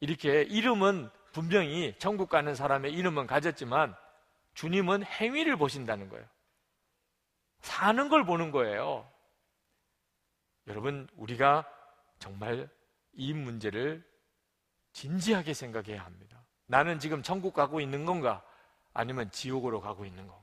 이렇게 0.00 0.42
이름은 0.42 1.08
분명히 1.32 1.94
천국 1.98 2.28
가는 2.28 2.54
사람의 2.54 2.92
이름은 2.92 3.26
가졌지만 3.26 3.96
주님은 4.54 5.04
행위를 5.04 5.56
보신다는 5.56 6.10
거예요. 6.10 6.26
사는 7.60 8.08
걸 8.08 8.24
보는 8.24 8.50
거예요. 8.50 9.10
여러분, 10.66 11.08
우리가 11.16 11.66
정말 12.18 12.68
이 13.12 13.32
문제를 13.32 14.04
진지하게 14.96 15.52
생각해야 15.52 16.02
합니다. 16.02 16.42
나는 16.64 16.98
지금 16.98 17.22
천국 17.22 17.52
가고 17.52 17.80
있는 17.82 18.06
건가? 18.06 18.42
아니면 18.94 19.30
지옥으로 19.30 19.82
가고 19.82 20.06
있는 20.06 20.26
건가? 20.26 20.42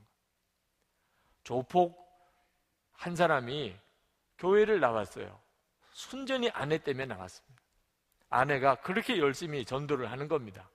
조폭 1.42 1.98
한 2.92 3.16
사람이 3.16 3.76
교회를 4.38 4.78
나왔어요. 4.78 5.40
순전히 5.92 6.50
아내 6.50 6.78
때문에 6.78 7.06
나왔습니다. 7.06 7.62
아내가 8.30 8.76
그렇게 8.76 9.18
열심히 9.18 9.64
전도를 9.64 10.12
하는 10.12 10.28
겁니다. 10.28 10.70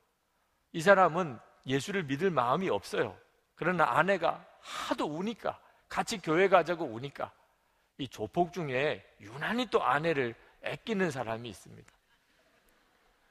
이 0.73 0.81
사람은 0.81 1.39
예수를 1.65 2.03
믿을 2.03 2.31
마음이 2.31 2.69
없어요. 2.69 3.17
그러나 3.55 3.97
아내가 3.97 4.45
하도 4.59 5.05
우니까 5.05 5.57
같이 5.87 6.17
교회 6.17 6.49
가자고 6.49 6.83
우니까 6.83 7.31
이 7.97 8.09
조폭 8.09 8.51
중에 8.51 9.05
유난히 9.21 9.67
또 9.67 9.81
아내를 9.81 10.35
애끼는 10.63 11.11
사람이 11.11 11.47
있습니다. 11.47 11.98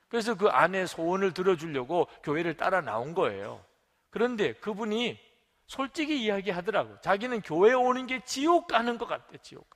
그래서 0.09 0.35
그 0.35 0.49
아내 0.49 0.87
소원을 0.87 1.35
들어주려고 1.35 2.09
교회를 2.23 2.57
따라 2.57 2.81
나온 2.81 3.15
거예요. 3.15 3.65
그런데 4.11 4.55
그분이 4.55 5.19
솔직히 5.67 6.23
이야기하더라고. 6.25 7.01
자기는 7.03 7.43
교회 7.43 7.75
오는 7.75 8.07
게 8.07 8.25
지옥 8.25 8.67
가는 8.69 8.97
것 8.97 9.07
같대, 9.07 9.37
지옥. 9.39 9.69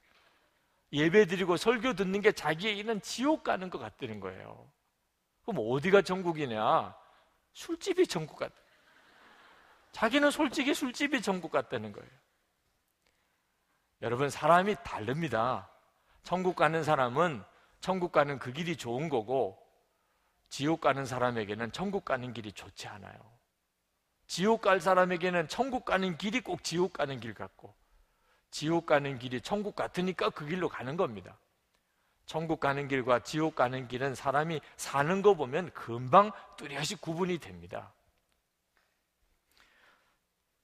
예배 0.92 1.26
드리고 1.26 1.56
설교 1.56 1.94
듣는 1.94 2.20
게 2.20 2.32
자기에게는 2.32 3.02
지옥 3.02 3.44
가는 3.44 3.70
것 3.70 3.78
같다는 3.78 4.20
거예요. 4.20 4.70
그럼 5.44 5.64
어디가 5.68 6.02
천국이냐? 6.02 6.94
술집이 7.52 8.06
천국 8.06 8.36
같다. 8.36 8.54
자기는 9.92 10.30
솔직히 10.30 10.72
술집이 10.72 11.20
천국 11.20 11.50
같다는 11.50 11.92
거예요. 11.92 12.10
여러분, 14.00 14.30
사람이 14.30 14.76
다릅니다. 14.84 15.70
천국 16.22 16.56
가는 16.56 16.82
사람은 16.82 17.44
천국 17.80 18.12
가는 18.12 18.38
그 18.38 18.52
길이 18.52 18.76
좋은 18.76 19.08
거고, 19.08 19.61
지옥 20.52 20.82
가는 20.82 21.06
사람에게는 21.06 21.72
천국 21.72 22.04
가는 22.04 22.34
길이 22.34 22.52
좋지 22.52 22.86
않아요. 22.86 23.16
지옥 24.26 24.60
갈 24.60 24.82
사람에게는 24.82 25.48
천국 25.48 25.86
가는 25.86 26.18
길이 26.18 26.42
꼭 26.42 26.62
지옥 26.62 26.92
가는 26.92 27.18
길 27.20 27.32
같고, 27.32 27.74
지옥 28.50 28.84
가는 28.84 29.18
길이 29.18 29.40
천국 29.40 29.74
같으니까 29.74 30.28
그 30.28 30.44
길로 30.44 30.68
가는 30.68 30.98
겁니다. 30.98 31.38
천국 32.26 32.60
가는 32.60 32.86
길과 32.86 33.20
지옥 33.20 33.54
가는 33.54 33.88
길은 33.88 34.14
사람이 34.14 34.60
사는 34.76 35.22
거 35.22 35.32
보면 35.32 35.72
금방 35.72 36.30
뚜렷이 36.58 36.96
구분이 36.96 37.38
됩니다. 37.38 37.94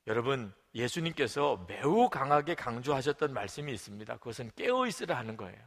여러분, 0.06 0.54
예수님께서 0.74 1.64
매우 1.66 2.10
강하게 2.10 2.54
강조하셨던 2.54 3.32
말씀이 3.32 3.72
있습니다. 3.72 4.18
그것은 4.18 4.50
깨어 4.54 4.86
있으라 4.86 5.16
하는 5.16 5.38
거예요. 5.38 5.58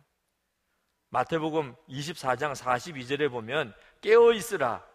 마태복음 1.11 1.75
24장 1.89 2.55
42절에 2.55 3.29
보면 3.29 3.73
깨어 3.99 4.31
있으라 4.31 4.85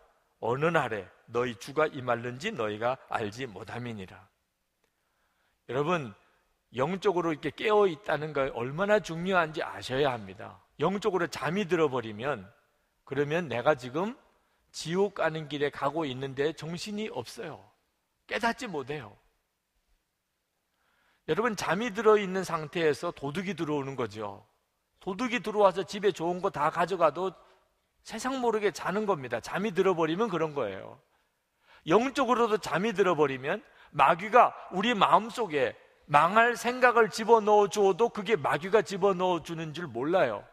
어느 0.41 0.65
날에 0.65 1.07
너희 1.27 1.55
주가 1.57 1.87
임할는지 1.87 2.53
너희가 2.53 2.97
알지 3.11 3.47
못함이니라. 3.47 4.27
여러분, 5.69 6.15
영적으로 6.75 7.33
이렇게 7.33 7.51
깨어 7.51 7.87
있다는 7.87 8.33
걸 8.33 8.51
얼마나 8.55 8.99
중요한지 8.99 9.63
아셔야 9.63 10.11
합니다. 10.11 10.63
영적으로 10.81 11.27
잠이 11.27 11.69
들어버리면 11.69 12.51
그러면 13.05 13.49
내가 13.49 13.75
지금 13.75 14.17
지옥 14.73 15.15
가는 15.15 15.49
길에 15.49 15.69
가고 15.69 16.07
있는데 16.07 16.55
정신이 16.55 17.11
없어요. 17.13 17.63
깨닫지 18.27 18.69
못해요. 18.69 19.17
여러분 21.29 21.57
잠이 21.57 21.93
들어 21.93 22.17
있는 22.17 22.43
상태에서 22.43 23.11
도둑이 23.11 23.55
들어오는 23.55 23.97
거죠. 23.97 24.47
도둑이 25.07 25.39
들어와서 25.41 25.85
집에 25.85 26.11
좋은 26.11 26.43
거 26.43 26.51
다 26.51 26.69
가져가도 26.71 27.31
세상 28.03 28.41
모르게 28.41 28.73
자는 28.73 29.07
겁니다. 29.07 29.39
잠이 29.41 29.73
들어버리면 29.73 30.29
그런 30.29 30.53
거예요. 30.53 31.01
영적으로도 31.87 32.59
잠이 32.59 32.93
들어버리면 32.93 33.63
마귀가 33.91 34.53
우리 34.73 34.95
마음 34.95 35.31
속에 35.31 35.77
망할 36.07 36.57
생각을 36.57 37.11
집어넣어 37.11 37.69
주어도 37.69 38.09
그게 38.09 38.35
마귀가 38.35 38.83
집어넣어 38.83 39.43
주는 39.45 39.73
줄 39.73 39.87
몰라요. 39.87 40.45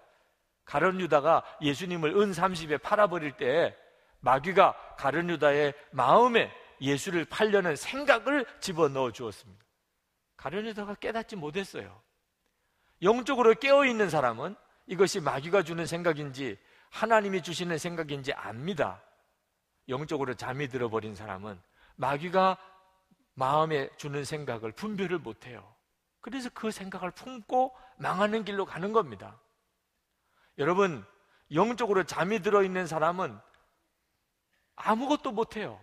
가론 0.66 1.00
유다가 1.02 1.44
예수님을 1.62 2.16
은 2.16 2.32
30에 2.32 2.80
팔아버릴 2.82 3.38
때 3.38 3.76
마귀가 4.20 4.76
가론 4.98 5.32
유다의 5.32 5.74
마음에 5.92 6.52
예수를 6.80 7.26
팔려는 7.26 7.76
생각을 7.76 8.46
집어넣어 8.60 9.12
주었습니다. 9.12 9.64
가론 10.38 10.66
유다가 10.68 10.94
깨닫지 10.96 11.38
못했어요. 11.38 12.03
영적으로 13.04 13.54
깨어 13.54 13.86
있는 13.86 14.10
사람은 14.10 14.56
이것이 14.88 15.20
마귀가 15.20 15.64
주는 15.64 15.86
생각인지 15.86 16.58
하나님이 16.90 17.42
주시는 17.42 17.78
생각인지 17.78 18.34
압니다. 18.34 19.02
영적으로 19.90 20.34
잠이 20.36 20.70
들어버린 20.70 21.16
사람은 21.16 21.62
마귀가 21.96 22.58
마음에 23.34 23.90
주는 23.98 24.24
생각을 24.24 24.72
분별을 24.72 25.20
못해요. 25.20 25.76
그래서 26.22 26.50
그 26.54 26.72
생각을 26.72 27.12
품고 27.12 27.76
망하는 27.98 28.46
길로 28.46 28.66
가는 28.66 28.94
겁니다. 28.94 29.40
여러분, 30.58 31.06
영적으로 31.52 32.04
잠이 32.04 32.40
들어있는 32.40 32.88
사람은 32.88 33.38
아무것도 34.76 35.32
못해요. 35.32 35.80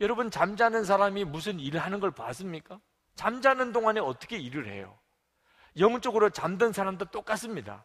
여러분, 0.00 0.30
잠자는 0.30 0.84
사람이 0.84 1.24
무슨 1.24 1.58
일을 1.58 1.80
하는 1.80 2.00
걸 2.00 2.10
봤습니까? 2.10 2.78
잠자는 3.14 3.72
동안에 3.72 4.00
어떻게 4.00 4.36
일을 4.36 4.66
해요? 4.66 4.98
영적으로 5.78 6.30
잠든 6.30 6.72
사람도 6.72 7.06
똑같습니다. 7.06 7.84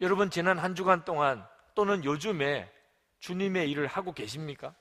여러분, 0.00 0.30
지난 0.30 0.58
한 0.58 0.74
주간 0.74 1.04
동안 1.04 1.46
또는 1.74 2.04
요즘에 2.04 2.72
주님의 3.20 3.70
일을 3.70 3.86
하고 3.86 4.12
계십니까? 4.12 4.74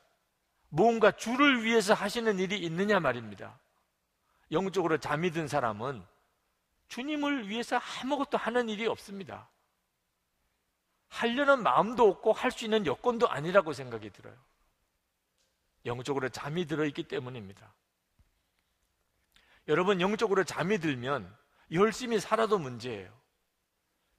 뭔가 0.69 1.12
주를 1.12 1.63
위해서 1.63 1.93
하시는 1.93 2.39
일이 2.39 2.58
있느냐 2.60 2.99
말입니다. 2.99 3.60
영적으로 4.52 4.97
잠이 4.97 5.32
든 5.32 5.47
사람은 5.47 6.04
주님을 6.88 7.47
위해서 7.49 7.78
아무것도 7.78 8.38
하는 8.38 8.69
일이 8.69 8.86
없습니다. 8.88 9.49
하려는 11.10 11.62
마음도 11.63 12.10
없고 12.10 12.34
할 12.34 12.52
수 12.52 12.65
있는 12.65 12.86
여건도 12.86 13.30
아니라고 13.30 13.73
생각이 13.73 14.10
들어요. 14.10 14.36
영적으로 15.86 16.30
잠이 16.30 16.65
들어 16.65 16.86
있기 16.86 17.04
때문입니다. 17.04 17.73
여러분, 19.67 20.02
영적으로 20.02 20.43
잠이 20.43 20.80
들면 20.80 21.36
열심히 21.71 22.19
살아도 22.19 22.58
문제예요. 22.60 23.12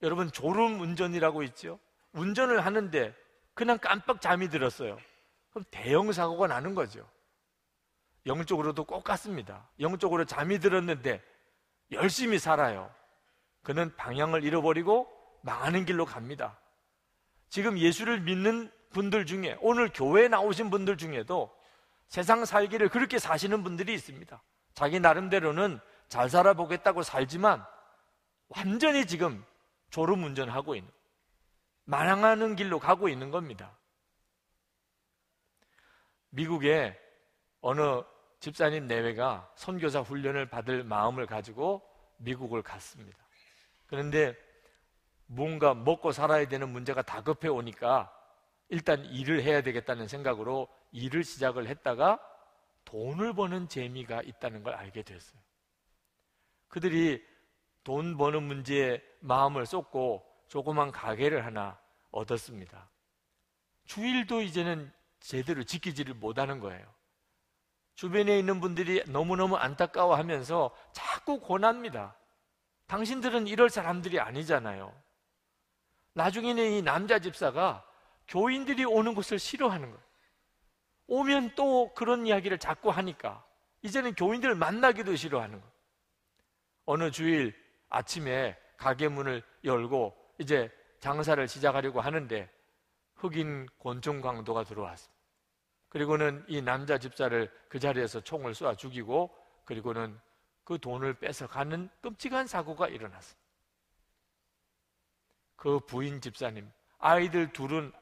여러분, 0.02 0.30
졸음 0.30 0.80
운전이라고 0.80 1.42
있죠? 1.44 1.78
운전을 2.12 2.64
하는데 2.64 3.14
그냥 3.54 3.78
깜빡 3.78 4.20
잠이 4.20 4.48
들었어요. 4.48 4.98
그럼 5.50 5.64
대형 5.70 6.10
사고가 6.12 6.46
나는 6.46 6.74
거죠. 6.74 7.08
영적으로도 8.26 8.84
똑같습니다. 8.84 9.68
영적으로 9.80 10.24
잠이 10.24 10.58
들었는데 10.58 11.22
열심히 11.92 12.38
살아요. 12.38 12.92
그는 13.62 13.94
방향을 13.96 14.44
잃어버리고 14.44 15.08
망하는 15.42 15.84
길로 15.84 16.04
갑니다. 16.04 16.58
지금 17.48 17.78
예수를 17.78 18.20
믿는 18.20 18.70
분들 18.90 19.26
중에 19.26 19.56
오늘 19.60 19.90
교회에 19.92 20.28
나오신 20.28 20.70
분들 20.70 20.96
중에도 20.96 21.54
세상 22.08 22.44
살기를 22.44 22.88
그렇게 22.88 23.18
사시는 23.18 23.62
분들이 23.62 23.92
있습니다. 23.94 24.42
자기 24.74 25.00
나름대로는 25.00 25.80
잘 26.14 26.30
살아보겠다고 26.30 27.02
살지만 27.02 27.66
완전히 28.46 29.04
지금 29.04 29.44
졸음 29.90 30.22
운전하고 30.22 30.76
있는 30.76 30.88
망하는 31.82 32.54
길로 32.54 32.78
가고 32.78 33.08
있는 33.08 33.32
겁니다. 33.32 33.76
미국에 36.30 36.96
어느 37.60 38.04
집사님 38.38 38.86
내외가 38.86 39.50
선교사 39.56 40.02
훈련을 40.02 40.48
받을 40.48 40.84
마음을 40.84 41.26
가지고 41.26 41.82
미국을 42.18 42.62
갔습니다. 42.62 43.18
그런데 43.86 44.36
뭔가 45.26 45.74
먹고 45.74 46.12
살아야 46.12 46.46
되는 46.46 46.68
문제가 46.68 47.02
다급해 47.02 47.48
오니까 47.48 48.16
일단 48.68 49.04
일을 49.04 49.42
해야 49.42 49.62
되겠다는 49.62 50.06
생각으로 50.06 50.68
일을 50.92 51.24
시작을 51.24 51.66
했다가 51.66 52.20
돈을 52.84 53.32
버는 53.32 53.68
재미가 53.68 54.22
있다는 54.22 54.62
걸 54.62 54.74
알게 54.74 55.02
됐어요. 55.02 55.43
그들이 56.68 57.24
돈 57.84 58.16
버는 58.16 58.42
문제에 58.42 59.02
마음을 59.20 59.66
쏟고 59.66 60.24
조그만 60.48 60.90
가게를 60.90 61.44
하나 61.44 61.78
얻었습니다. 62.10 62.88
주일도 63.84 64.42
이제는 64.42 64.92
제대로 65.20 65.62
지키지를 65.62 66.14
못하는 66.14 66.60
거예요. 66.60 66.86
주변에 67.94 68.38
있는 68.38 68.60
분들이 68.60 69.02
너무너무 69.06 69.56
안타까워 69.56 70.16
하면서 70.16 70.74
자꾸 70.92 71.40
권합니다. 71.40 72.16
당신들은 72.86 73.46
이럴 73.46 73.70
사람들이 73.70 74.18
아니잖아요. 74.20 74.94
나중에는 76.14 76.72
이 76.72 76.82
남자 76.82 77.18
집사가 77.18 77.84
교인들이 78.28 78.84
오는 78.84 79.14
것을 79.14 79.38
싫어하는 79.38 79.90
거예요. 79.90 80.04
오면 81.06 81.54
또 81.54 81.92
그런 81.94 82.26
이야기를 82.26 82.58
자꾸 82.58 82.90
하니까 82.90 83.44
이제는 83.82 84.14
교인들을 84.14 84.54
만나기도 84.54 85.14
싫어하는 85.16 85.60
거예요. 85.60 85.73
어느 86.86 87.10
주일 87.10 87.54
아침에 87.88 88.56
가게 88.76 89.08
문을 89.08 89.42
열고 89.64 90.16
이제 90.38 90.70
장사를 91.00 91.46
시작하려고 91.48 92.00
하는데 92.00 92.50
흑인 93.14 93.66
권총 93.78 94.20
강도가 94.20 94.64
들어왔습니다. 94.64 95.14
그리고는 95.88 96.44
이 96.48 96.60
남자 96.60 96.98
집사를 96.98 97.50
그 97.68 97.78
자리에서 97.78 98.20
총을 98.20 98.54
쏘아 98.54 98.74
죽이고 98.74 99.34
그리고는 99.64 100.18
그 100.64 100.78
돈을 100.78 101.14
뺏어가는 101.14 101.88
끔찍한 102.00 102.46
사고가 102.46 102.88
일어났습니다. 102.88 103.44
그 105.56 105.78
부인 105.80 106.20
집사님, 106.20 106.70
아이들 106.98 107.52
둘은 107.52 107.92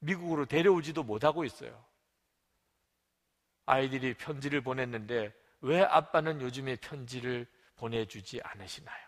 미국으로 0.00 0.46
데려오지도 0.46 1.02
못하고 1.04 1.44
있어요. 1.44 1.84
아이들이 3.64 4.14
편지를 4.14 4.60
보냈는데 4.60 5.32
왜 5.60 5.82
아빠는 5.82 6.40
요즘에 6.40 6.76
편지를 6.76 7.46
보내주지 7.76 8.40
않으시나요? 8.42 9.06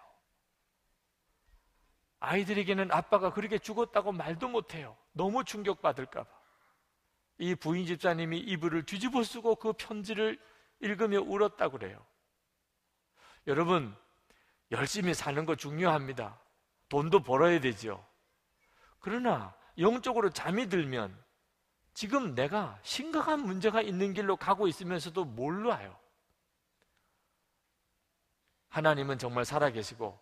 아이들에게는 2.20 2.90
아빠가 2.92 3.32
그렇게 3.32 3.58
죽었다고 3.58 4.12
말도 4.12 4.48
못해요. 4.48 4.96
너무 5.12 5.44
충격받을까봐. 5.44 6.28
이 7.38 7.54
부인 7.54 7.86
집사님이 7.86 8.38
이불을 8.38 8.84
뒤집어 8.84 9.22
쓰고 9.22 9.56
그 9.56 9.72
편지를 9.72 10.40
읽으며 10.80 11.20
울었다고 11.20 11.78
그래요. 11.78 12.04
여러분, 13.46 13.96
열심히 14.72 15.14
사는 15.14 15.44
거 15.46 15.54
중요합니다. 15.54 16.40
돈도 16.88 17.22
벌어야 17.22 17.60
되죠. 17.60 18.04
그러나 18.98 19.54
영적으로 19.78 20.30
잠이 20.30 20.68
들면 20.68 21.16
지금 21.94 22.34
내가 22.34 22.78
심각한 22.82 23.40
문제가 23.40 23.80
있는 23.80 24.12
길로 24.12 24.36
가고 24.36 24.68
있으면서도 24.68 25.24
몰라요. 25.24 25.98
하나님은 28.78 29.18
정말 29.18 29.44
살아계시고 29.44 30.18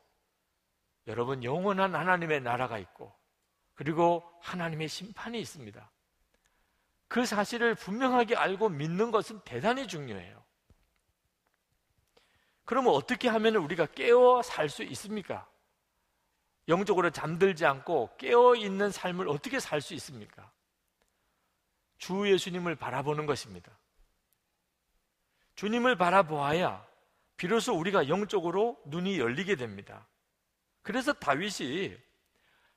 여러분 1.07 1.45
영원한 1.45 1.95
하나님의 1.95 2.41
나라가 2.41 2.79
있고 2.79 3.15
그리고 3.75 4.25
하나님의 4.41 4.89
심판이 4.89 5.39
있습니다. 5.41 5.91
그 7.09 7.25
사실을 7.25 7.75
분명하게 7.75 8.35
알고 8.35 8.71
믿는 8.71 9.11
것은 9.11 9.41
대단히 9.45 9.87
중요해요. 9.87 10.43
그러면 12.65 12.95
어떻게 12.95 13.29
하면 13.29 13.57
우리가 13.57 13.87
깨어 13.87 14.43
살 14.43 14.69
수 14.69 14.83
있습니까? 14.83 15.49
영적으로 16.67 17.11
잠들지 17.11 17.65
않고 17.65 18.17
깨어 18.17 18.57
있는 18.57 18.91
삶을 18.91 19.29
어떻게 19.29 19.61
살 19.61 19.81
수 19.81 19.95
있습니까? 19.95 20.51
주 21.99 22.29
예수님을 22.29 22.75
바라보는 22.75 23.27
것입니다. 23.27 23.71
주님을 25.55 25.97
바라보아야 25.97 26.86
비로소 27.37 27.75
우리가 27.75 28.09
영적으로 28.09 28.79
눈이 28.87 29.19
열리게 29.19 29.57
됩니다. 29.57 30.07
그래서 30.83 31.13
다윗이 31.13 31.97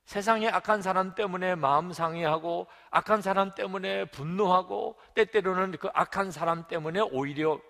세상의 0.06 0.50
악한 0.50 0.82
사람 0.82 1.14
때문에 1.14 1.54
마음 1.56 1.94
상해하고 1.94 2.68
악한 2.90 3.22
사람 3.22 3.54
때문에 3.54 4.06
분노하고 4.06 4.98
때때로는 5.14 5.78
그 5.78 5.88
악한 5.94 6.32
사람 6.32 6.68
때문에 6.68 7.00
오히려 7.00 7.62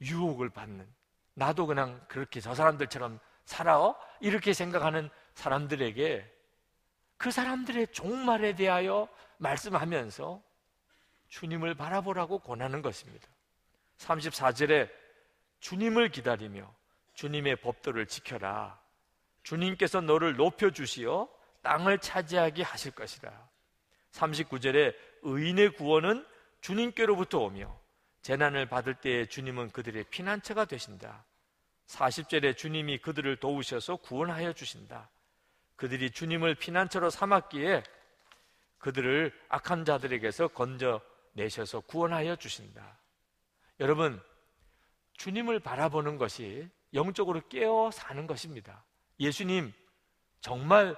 유혹을 0.00 0.48
받는 0.48 0.86
나도 1.34 1.66
그냥 1.66 2.02
그렇게 2.08 2.40
저 2.40 2.54
사람들처럼 2.54 3.20
살아 3.44 3.94
이렇게 4.20 4.54
생각하는 4.54 5.10
사람들에게 5.34 6.32
그 7.18 7.30
사람들의 7.30 7.92
종말에 7.92 8.54
대하여 8.56 9.08
말씀하면서 9.36 10.42
주님을 11.28 11.74
바라보라고 11.74 12.38
권하는 12.38 12.80
것입니다. 12.80 13.28
34절에 13.98 14.88
주님을 15.66 16.10
기다리며 16.10 16.72
주님의 17.14 17.56
법도를 17.56 18.06
지켜라. 18.06 18.80
주님께서 19.42 20.00
너를 20.00 20.36
높여 20.36 20.70
주시어 20.70 21.28
땅을 21.62 21.98
차지하게 21.98 22.62
하실 22.62 22.92
것이다. 22.92 23.50
39절에 24.12 24.94
의인의 25.22 25.74
구원은 25.74 26.24
주님께로부터 26.60 27.40
오며 27.40 27.76
재난을 28.22 28.68
받을 28.68 28.94
때에 28.94 29.26
주님은 29.26 29.70
그들의 29.70 30.04
피난처가 30.04 30.66
되신다. 30.66 31.24
40절에 31.88 32.56
주님이 32.56 32.98
그들을 32.98 33.34
도우셔서 33.40 33.96
구원하여 33.96 34.52
주신다. 34.52 35.10
그들이 35.74 36.12
주님을 36.12 36.54
피난처로 36.54 37.10
삼았기에 37.10 37.82
그들을 38.78 39.36
악한 39.48 39.84
자들에게서 39.84 40.46
건져 40.48 41.00
내셔서 41.32 41.80
구원하여 41.80 42.36
주신다. 42.36 43.00
여러분, 43.80 44.22
주님을 45.16 45.60
바라보는 45.60 46.18
것이 46.18 46.68
영적으로 46.94 47.40
깨어 47.48 47.90
사는 47.90 48.26
것입니다. 48.26 48.84
예수님, 49.18 49.72
정말 50.40 50.96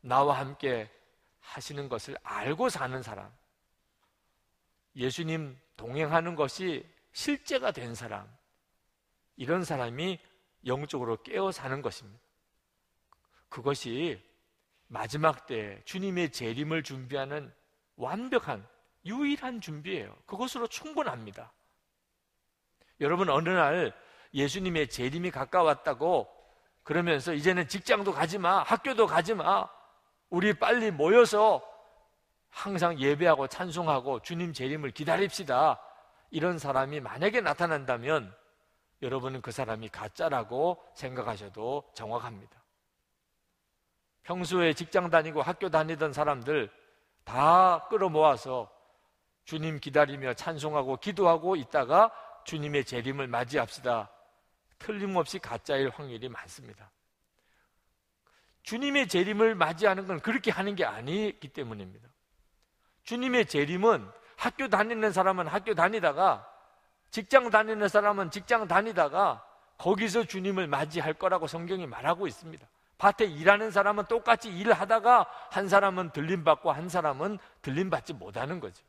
나와 0.00 0.38
함께 0.38 0.90
하시는 1.40 1.88
것을 1.88 2.16
알고 2.22 2.68
사는 2.68 3.02
사람, 3.02 3.32
예수님 4.96 5.58
동행하는 5.76 6.34
것이 6.34 6.86
실제가 7.12 7.72
된 7.72 7.94
사람, 7.94 8.28
이런 9.36 9.64
사람이 9.64 10.18
영적으로 10.66 11.22
깨어 11.22 11.52
사는 11.52 11.82
것입니다. 11.82 12.22
그것이 13.48 14.22
마지막 14.88 15.46
때 15.46 15.80
주님의 15.84 16.32
재림을 16.32 16.82
준비하는 16.82 17.52
완벽한 17.96 18.66
유일한 19.04 19.60
준비예요. 19.60 20.16
그것으로 20.26 20.66
충분합니다. 20.66 21.52
여러분 23.00 23.28
어느 23.30 23.48
날 23.48 23.92
예수님의 24.32 24.88
재림이 24.88 25.30
가까웠다고 25.30 26.28
그러면서 26.82 27.32
이제는 27.32 27.66
직장도 27.68 28.12
가지 28.12 28.38
마, 28.38 28.62
학교도 28.62 29.06
가지 29.06 29.34
마, 29.34 29.68
우리 30.28 30.52
빨리 30.52 30.90
모여서 30.90 31.62
항상 32.50 33.00
예배하고 33.00 33.48
찬송하고 33.48 34.20
주님 34.20 34.52
재림을 34.52 34.90
기다립시다. 34.92 35.80
이런 36.30 36.58
사람이 36.58 37.00
만약에 37.00 37.40
나타난다면 37.40 38.34
여러분은 39.02 39.42
그 39.42 39.50
사람이 39.50 39.88
가짜라고 39.88 40.82
생각하셔도 40.94 41.84
정확합니다. 41.94 42.62
평소에 44.22 44.72
직장 44.72 45.10
다니고 45.10 45.42
학교 45.42 45.68
다니던 45.68 46.12
사람들 46.12 46.70
다 47.24 47.86
끌어모아서 47.88 48.70
주님 49.44 49.80
기다리며 49.80 50.34
찬송하고 50.34 50.96
기도하고 50.96 51.56
있다가 51.56 52.10
주님의 52.44 52.84
재림을 52.84 53.26
맞이합시다. 53.26 54.10
틀림없이 54.78 55.38
가짜일 55.38 55.88
확률이 55.90 56.28
많습니다. 56.28 56.90
주님의 58.62 59.08
재림을 59.08 59.54
맞이하는 59.54 60.06
건 60.06 60.20
그렇게 60.20 60.50
하는 60.50 60.74
게 60.74 60.84
아니기 60.84 61.48
때문입니다. 61.48 62.08
주님의 63.04 63.46
재림은 63.46 64.08
학교 64.36 64.68
다니는 64.68 65.12
사람은 65.12 65.46
학교 65.46 65.74
다니다가 65.74 66.48
직장 67.10 67.50
다니는 67.50 67.88
사람은 67.88 68.30
직장 68.30 68.66
다니다가 68.66 69.44
거기서 69.78 70.24
주님을 70.24 70.66
맞이할 70.66 71.14
거라고 71.14 71.46
성경이 71.46 71.86
말하고 71.86 72.26
있습니다. 72.26 72.66
밭에 72.98 73.24
일하는 73.26 73.70
사람은 73.70 74.06
똑같이 74.06 74.48
일하다가 74.48 75.26
한 75.50 75.68
사람은 75.68 76.10
들림받고 76.10 76.72
한 76.72 76.88
사람은 76.88 77.38
들림받지 77.60 78.14
못하는 78.14 78.60
거죠. 78.60 78.82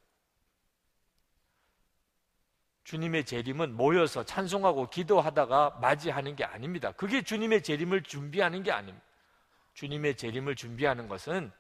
주님의 2.85 3.25
재림은 3.25 3.75
모여서 3.75 4.23
찬송하고 4.23 4.89
기도하다가 4.89 5.79
맞이하는 5.81 6.35
게 6.35 6.45
아닙니다. 6.45 6.91
그게 6.91 7.23
주님의 7.23 7.63
재림을 7.63 8.03
준비하는 8.03 8.63
게 8.63 8.71
아닙니다. 8.71 9.05
주님의 9.73 10.15
재림을 10.15 10.55
준비하는 10.55 11.07
것은 11.07 11.51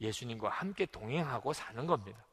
예수님과 0.00 0.50
함께 0.50 0.84
동행하고 0.86 1.54
사는 1.54 1.86
겁니다. 1.86 2.24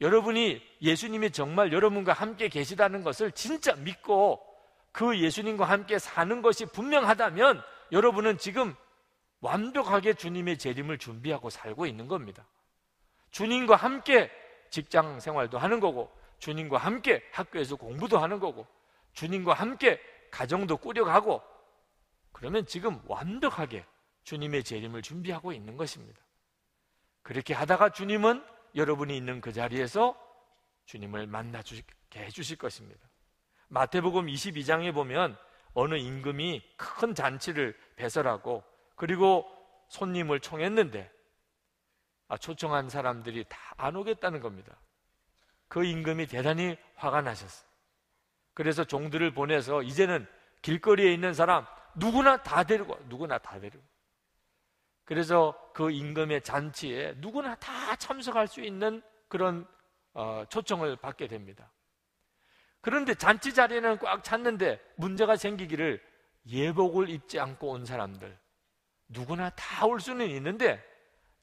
여러분이 0.00 0.62
예수님이 0.80 1.30
정말 1.30 1.72
여러분과 1.72 2.14
함께 2.14 2.48
계시다는 2.48 3.04
것을 3.04 3.30
진짜 3.32 3.74
믿고 3.74 4.42
그 4.90 5.20
예수님과 5.20 5.66
함께 5.66 5.98
사는 5.98 6.40
것이 6.40 6.64
분명하다면 6.66 7.62
여러분은 7.92 8.38
지금 8.38 8.74
완벽하게 9.40 10.14
주님의 10.14 10.56
재림을 10.56 10.96
준비하고 10.96 11.50
살고 11.50 11.84
있는 11.84 12.08
겁니다. 12.08 12.46
주님과 13.30 13.76
함께 13.76 14.30
직장 14.70 15.20
생활도 15.20 15.58
하는 15.58 15.80
거고, 15.80 16.10
주님과 16.44 16.76
함께 16.76 17.26
학교에서 17.32 17.76
공부도 17.76 18.18
하는 18.18 18.38
거고, 18.38 18.66
주님과 19.14 19.54
함께 19.54 19.98
가정도 20.30 20.76
꾸려가고, 20.76 21.42
그러면 22.32 22.66
지금 22.66 23.00
완벽하게 23.06 23.86
주님의 24.24 24.62
재림을 24.62 25.00
준비하고 25.00 25.52
있는 25.52 25.78
것입니다. 25.78 26.20
그렇게 27.22 27.54
하다가 27.54 27.90
주님은 27.90 28.44
여러분이 28.74 29.16
있는 29.16 29.40
그 29.40 29.54
자리에서 29.54 30.14
주님을 30.84 31.26
만나 31.28 31.62
주게 31.62 31.82
해 32.16 32.28
주실 32.28 32.58
것입니다. 32.58 33.08
마태복음 33.68 34.26
22장에 34.26 34.92
보면 34.92 35.38
어느 35.72 35.94
임금이 35.94 36.62
큰 36.76 37.14
잔치를 37.14 37.74
배설하고 37.96 38.62
그리고 38.96 39.46
손님을 39.88 40.40
청했는데 40.40 41.10
아, 42.28 42.36
초청한 42.36 42.90
사람들이 42.90 43.44
다 43.48 43.58
안 43.76 43.96
오겠다는 43.96 44.40
겁니다. 44.40 44.76
그 45.68 45.84
임금이 45.84 46.26
대단히 46.26 46.76
화가 46.96 47.22
나셨어요. 47.22 47.68
그래서 48.54 48.84
종들을 48.84 49.32
보내서 49.34 49.82
이제는 49.82 50.26
길거리에 50.62 51.12
있는 51.12 51.34
사람 51.34 51.66
누구나 51.96 52.42
다 52.42 52.62
데리고 52.64 52.96
누구나 53.08 53.38
다 53.38 53.58
데리고 53.58 53.82
그래서 55.04 55.54
그 55.74 55.90
임금의 55.90 56.42
잔치에 56.42 57.14
누구나 57.18 57.54
다 57.56 57.96
참석할 57.96 58.48
수 58.48 58.60
있는 58.60 59.02
그런 59.28 59.66
어, 60.14 60.44
초청을 60.48 60.96
받게 60.96 61.26
됩니다. 61.26 61.70
그런데 62.80 63.14
잔치 63.14 63.52
자리는 63.52 63.98
꽉 63.98 64.22
찼는데 64.22 64.80
문제가 64.96 65.36
생기기를 65.36 66.00
예복을 66.46 67.08
입지 67.08 67.40
않고 67.40 67.70
온 67.70 67.84
사람들 67.84 68.38
누구나 69.08 69.50
다 69.50 69.86
올 69.86 70.00
수는 70.00 70.28
있는데 70.30 70.82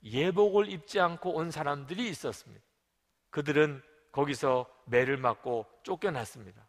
예복을 0.04 0.70
입지 0.70 1.00
않고 1.00 1.34
온 1.34 1.52
사람들이 1.52 2.08
있었습니다. 2.10 2.64
그들은 3.30 3.84
거기서 4.12 4.65
매를 4.86 5.17
맞고 5.17 5.65
쫓겨났습니다. 5.84 6.67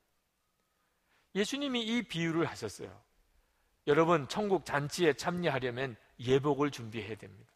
예수님이 1.34 1.82
이 1.82 2.02
비유를 2.02 2.46
하셨어요. 2.46 3.00
여러분, 3.86 4.28
천국 4.28 4.64
잔치에 4.64 5.14
참여하려면 5.14 5.96
예복을 6.20 6.70
준비해야 6.70 7.16
됩니다. 7.16 7.52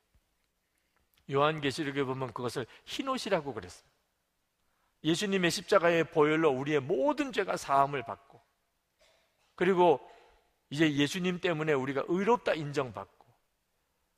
요한계시록에 1.31 2.05
보면 2.05 2.33
그것을 2.33 2.67
흰옷이라고 2.85 3.55
그랬어요. 3.55 3.89
예수님의 5.05 5.51
십자가의 5.51 6.11
보혈로 6.11 6.51
우리의 6.51 6.81
모든 6.81 7.33
죄가 7.33 7.57
사함을 7.57 8.03
받고 8.05 8.41
그리고 9.55 10.01
이제 10.71 10.93
예수님 10.93 11.41
때문에 11.41 11.73
우리가 11.73 12.05
의롭다 12.09 12.55
인정받고 12.55 13.16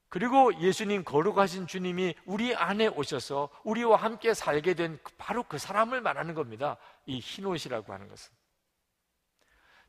그리고 0.09 0.59
예수님 0.61 1.05
거룩하신 1.05 1.67
주님이 1.67 2.15
우리 2.25 2.55
안에 2.55 2.87
오셔서 2.89 3.51
우리와 3.65 3.97
함께 3.97 4.33
살게 4.33 4.75
된그 4.75 5.13
바로 5.19 5.43
그 5.43 5.59
사람을 5.59 6.01
말하는 6.01 6.35
겁니다. 6.35 6.79
이 7.05 7.19
흰옷이라고 7.19 7.93
하는 7.93 8.09
것은. 8.09 8.33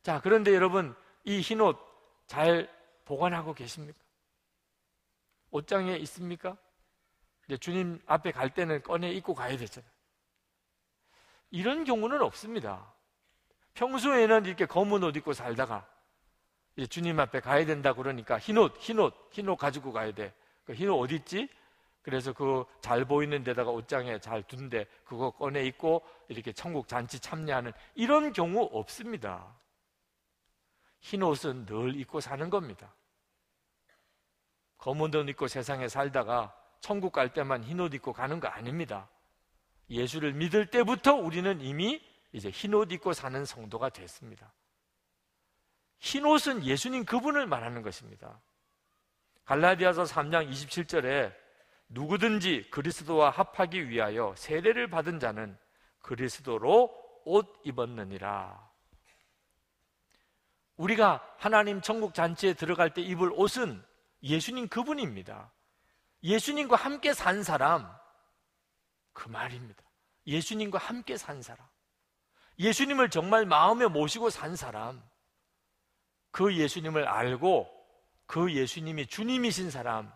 자, 0.03 0.19
그런데 0.21 0.53
여러분, 0.53 0.95
이 1.23 1.39
흰옷 1.39 1.77
잘 2.27 2.69
보관하고 3.05 3.53
계십니까? 3.53 3.97
옷장에 5.51 5.95
있습니까? 5.97 6.57
이제 7.47 7.57
주님 7.57 8.01
앞에 8.05 8.31
갈 8.31 8.53
때는 8.53 8.83
꺼내 8.83 9.11
입고 9.11 9.33
가야 9.33 9.57
되잖아요. 9.57 9.89
이런 11.51 11.83
경우는 11.83 12.21
없습니다. 12.21 12.93
평소에는 13.73 14.45
이렇게 14.45 14.65
검은 14.65 15.03
옷 15.03 15.15
입고 15.15 15.33
살다가 15.33 15.87
주님 16.87 17.19
앞에 17.19 17.39
가야 17.39 17.65
된다 17.65 17.93
그러니까 17.93 18.37
흰옷, 18.39 18.77
흰옷, 18.79 19.13
흰옷 19.31 19.57
가지고 19.57 19.91
가야 19.91 20.11
돼. 20.13 20.33
그 20.65 20.73
흰옷 20.73 20.99
어디 20.99 21.15
있지? 21.15 21.49
그래서 22.01 22.33
그 22.33 22.63
잘 22.89 23.05
보이는 23.05 23.43
데다가 23.43 23.69
옷장에 23.69 24.19
잘 24.19 24.41
둔데 24.41 24.87
그거 25.05 25.29
꺼내 25.29 25.63
입고 25.65 26.03
이렇게 26.27 26.51
천국 26.51 26.87
잔치 26.87 27.19
참여하는 27.19 27.71
이런 27.93 28.33
경우 28.33 28.67
없습니다. 28.71 29.45
흰 31.01 31.21
옷은 31.21 31.67
늘 31.67 31.95
입고 31.95 32.19
사는 32.19 32.49
겁니다. 32.49 32.91
검은 34.79 35.13
옷 35.13 35.29
입고 35.29 35.47
세상에 35.47 35.87
살다가 35.87 36.55
천국 36.79 37.11
갈 37.11 37.31
때만 37.31 37.63
흰 37.63 37.79
옷 37.79 37.93
입고 37.93 38.11
가는 38.11 38.39
거 38.39 38.47
아닙니다. 38.47 39.07
예수를 39.89 40.33
믿을 40.33 40.65
때부터 40.67 41.13
우리는 41.13 41.61
이미 41.61 42.01
이제 42.31 42.49
흰 42.49 42.73
옷 42.73 42.91
입고 42.91 43.13
사는 43.13 43.45
성도가 43.45 43.89
됐습니다. 43.89 44.51
흰 45.99 46.25
옷은 46.25 46.65
예수님 46.65 47.05
그분을 47.05 47.47
말하는 47.47 47.81
것입니다. 47.81 48.41
갈라디아서 49.45 50.03
3장 50.03 50.49
27절에 50.49 51.33
누구든지 51.89 52.69
그리스도와 52.71 53.31
합하기 53.31 53.89
위하여 53.89 54.33
세례를 54.37 54.89
받은 54.89 55.19
자는 55.19 55.57
그리스도로 55.99 56.95
옷 57.25 57.61
입었느니라. 57.63 58.69
우리가 60.77 61.21
하나님 61.37 61.81
천국 61.81 62.13
잔치에 62.13 62.53
들어갈 62.53 62.93
때 62.93 63.01
입을 63.01 63.31
옷은 63.33 63.83
예수님 64.23 64.69
그분입니다. 64.69 65.51
예수님과 66.23 66.75
함께 66.75 67.13
산 67.13 67.43
사람, 67.43 67.89
그 69.13 69.27
말입니다. 69.27 69.83
예수님과 70.27 70.77
함께 70.77 71.17
산 71.17 71.41
사람. 71.41 71.65
예수님을 72.59 73.09
정말 73.09 73.45
마음에 73.45 73.87
모시고 73.87 74.29
산 74.29 74.55
사람. 74.55 75.01
그 76.31 76.55
예수님을 76.55 77.07
알고 77.07 77.69
그 78.25 78.53
예수님이 78.53 79.07
주님이신 79.07 79.71
사람, 79.71 80.11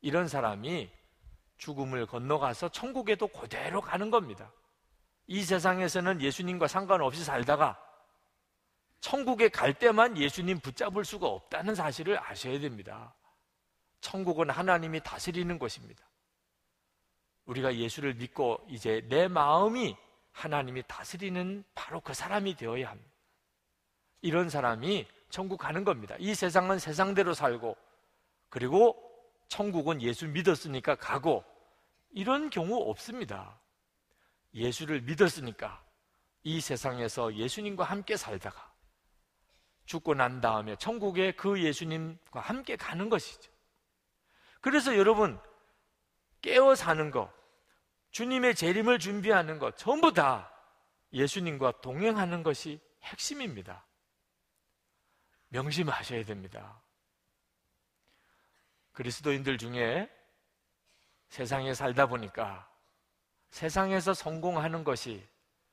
이런 0.00 0.28
사람이 0.28 0.90
죽음을 1.58 2.06
건너가서 2.06 2.70
천국에도 2.70 3.28
그대로 3.28 3.80
가는 3.80 4.10
겁니다. 4.10 4.50
이 5.26 5.42
세상에서는 5.42 6.22
예수님과 6.22 6.68
상관없이 6.68 7.24
살다가 7.24 7.78
천국에 9.00 9.48
갈 9.48 9.74
때만 9.74 10.16
예수님 10.16 10.60
붙잡을 10.60 11.04
수가 11.04 11.26
없다는 11.26 11.74
사실을 11.74 12.18
아셔야 12.18 12.58
됩니다. 12.58 13.14
천국은 14.00 14.50
하나님이 14.50 15.00
다스리는 15.02 15.58
곳입니다. 15.58 16.04
우리가 17.44 17.74
예수를 17.76 18.14
믿고 18.14 18.64
이제 18.68 19.04
내 19.08 19.28
마음이 19.28 19.96
하나님이 20.32 20.82
다스리는 20.86 21.64
바로 21.74 22.00
그 22.00 22.14
사람이 22.14 22.56
되어야 22.56 22.90
합니다. 22.90 23.10
이런 24.20 24.48
사람이 24.48 25.06
천국 25.30 25.58
가는 25.58 25.84
겁니다. 25.84 26.14
이 26.18 26.34
세상은 26.34 26.78
세상대로 26.78 27.34
살고 27.34 27.76
그리고 28.48 28.96
천국은 29.48 30.02
예수 30.02 30.26
믿었으니까 30.28 30.96
가고 30.96 31.44
이런 32.10 32.50
경우 32.50 32.88
없습니다. 32.90 33.60
예수를 34.54 35.02
믿었으니까 35.02 35.84
이 36.42 36.60
세상에서 36.60 37.34
예수님과 37.34 37.84
함께 37.84 38.16
살다가 38.16 38.72
죽고 39.84 40.14
난 40.14 40.40
다음에 40.40 40.76
천국에 40.76 41.32
그 41.32 41.62
예수님과 41.62 42.40
함께 42.40 42.76
가는 42.76 43.08
것이죠. 43.08 43.50
그래서 44.60 44.96
여러분 44.96 45.40
깨어 46.42 46.74
사는 46.74 47.10
것, 47.10 47.32
주님의 48.10 48.54
재림을 48.54 48.98
준비하는 48.98 49.58
것 49.58 49.76
전부 49.76 50.12
다 50.12 50.52
예수님과 51.12 51.80
동행하는 51.80 52.42
것이 52.42 52.80
핵심입니다. 53.02 53.87
명심하셔야 55.48 56.24
됩니다. 56.24 56.82
그리스도인들 58.92 59.58
중에 59.58 60.10
세상에 61.28 61.74
살다 61.74 62.06
보니까 62.06 62.68
세상에서 63.50 64.14
성공하는 64.14 64.84
것이 64.84 65.26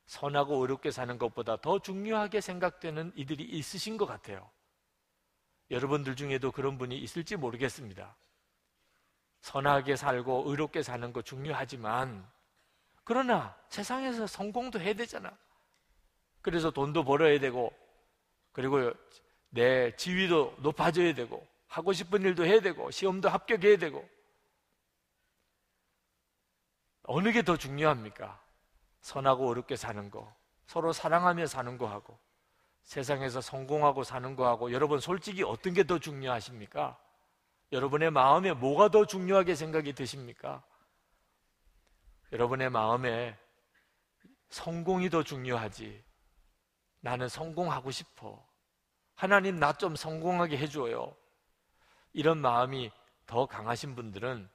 선하고 0.06 0.60
어렵게 0.60 0.90
사는 0.90 1.18
것보다 1.18 1.56
더 1.56 1.78
중요하게 1.80 2.40
생각되는 2.40 3.12
이들이 3.16 3.42
있으신 3.44 3.96
것 3.96 4.06
같아요. 4.06 4.48
여러분들 5.70 6.14
중에도 6.14 6.52
그런 6.52 6.78
분이 6.78 6.96
있을지 6.98 7.36
모르겠습니다. 7.36 8.16
선하게 9.40 9.96
살고 9.96 10.44
의롭게 10.46 10.82
사는 10.82 11.12
거 11.12 11.22
중요하지만 11.22 12.28
그러나 13.04 13.56
세상에서 13.68 14.26
성공도 14.26 14.80
해야 14.80 14.94
되잖아. 14.94 15.36
그래서 16.40 16.70
돈도 16.70 17.04
벌어야 17.04 17.38
되고 17.40 17.72
그리고 18.52 18.92
내 19.50 19.94
지위도 19.96 20.56
높아져야 20.58 21.14
되고 21.14 21.46
하고 21.68 21.92
싶은 21.92 22.22
일도 22.22 22.44
해야 22.46 22.60
되고 22.60 22.90
시험도 22.90 23.28
합격해야 23.28 23.76
되고 23.78 24.08
어느 27.04 27.30
게 27.32 27.42
더 27.42 27.56
중요합니까? 27.56 28.40
선하고 29.00 29.48
어렵게 29.48 29.76
사는 29.76 30.10
거 30.10 30.34
서로 30.66 30.92
사랑하며 30.92 31.46
사는 31.46 31.78
거하고 31.78 32.18
세상에서 32.82 33.40
성공하고 33.40 34.02
사는 34.04 34.34
거하고 34.36 34.72
여러분 34.72 34.98
솔직히 35.00 35.42
어떤 35.42 35.74
게 35.74 35.84
더 35.84 35.98
중요하십니까? 35.98 36.98
여러분의 37.72 38.10
마음에 38.10 38.52
뭐가 38.52 38.90
더 38.90 39.06
중요하게 39.06 39.54
생각이 39.54 39.92
드십니까? 39.92 40.62
여러분의 42.32 42.70
마음에 42.70 43.36
성공이 44.50 45.10
더 45.10 45.22
중요하지. 45.22 46.04
나는 47.00 47.28
성공하고 47.28 47.90
싶어. 47.90 48.44
하나님 49.16 49.58
나 49.58 49.72
좀 49.72 49.96
성공하게 49.96 50.58
해줘요. 50.58 51.14
이런 52.12 52.38
마음이 52.38 52.92
더 53.26 53.46
강하신 53.46 53.96
분들은 53.96 54.48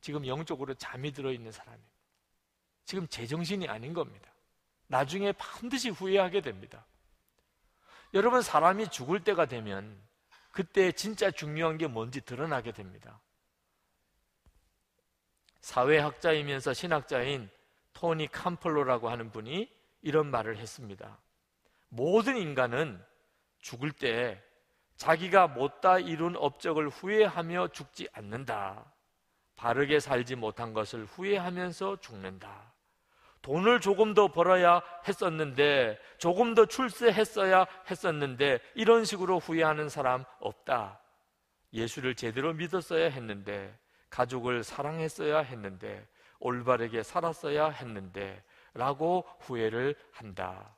지금 0.00 0.26
영적으로 0.26 0.74
잠이 0.74 1.12
들어있는 1.12 1.52
사람입니다. 1.52 1.92
지금 2.84 3.06
제정신이 3.06 3.68
아닌 3.68 3.94
겁니다. 3.94 4.30
나중에 4.88 5.32
반드시 5.32 5.90
후회하게 5.90 6.40
됩니다. 6.40 6.84
여러분, 8.12 8.42
사람이 8.42 8.88
죽을 8.88 9.22
때가 9.22 9.46
되면 9.46 9.96
그때 10.50 10.92
진짜 10.92 11.30
중요한 11.30 11.78
게 11.78 11.86
뭔지 11.86 12.20
드러나게 12.20 12.72
됩니다. 12.72 13.20
사회학자이면서 15.60 16.74
신학자인 16.74 17.48
토니 17.94 18.28
캄플로라고 18.28 19.08
하는 19.08 19.30
분이 19.30 19.70
이런 20.02 20.30
말을 20.30 20.58
했습니다. 20.58 21.18
모든 21.88 22.36
인간은 22.36 23.02
죽을 23.62 23.90
때 23.90 24.42
자기가 24.96 25.48
못다 25.48 25.98
이룬 25.98 26.36
업적을 26.36 26.88
후회하며 26.88 27.68
죽지 27.68 28.08
않는다. 28.12 28.92
바르게 29.56 30.00
살지 30.00 30.36
못한 30.36 30.74
것을 30.74 31.04
후회하면서 31.06 32.00
죽는다. 32.00 32.72
돈을 33.42 33.80
조금 33.80 34.14
더 34.14 34.28
벌어야 34.28 34.80
했었는데, 35.06 35.98
조금 36.18 36.54
더 36.54 36.66
출세했어야 36.66 37.66
했었는데, 37.90 38.60
이런 38.74 39.04
식으로 39.04 39.40
후회하는 39.40 39.88
사람 39.88 40.24
없다. 40.38 41.00
예수를 41.72 42.14
제대로 42.14 42.52
믿었어야 42.52 43.10
했는데, 43.10 43.76
가족을 44.10 44.62
사랑했어야 44.62 45.40
했는데, 45.40 46.06
올바르게 46.38 47.02
살았어야 47.02 47.70
했는데, 47.70 48.44
라고 48.74 49.26
후회를 49.40 49.96
한다. 50.12 50.76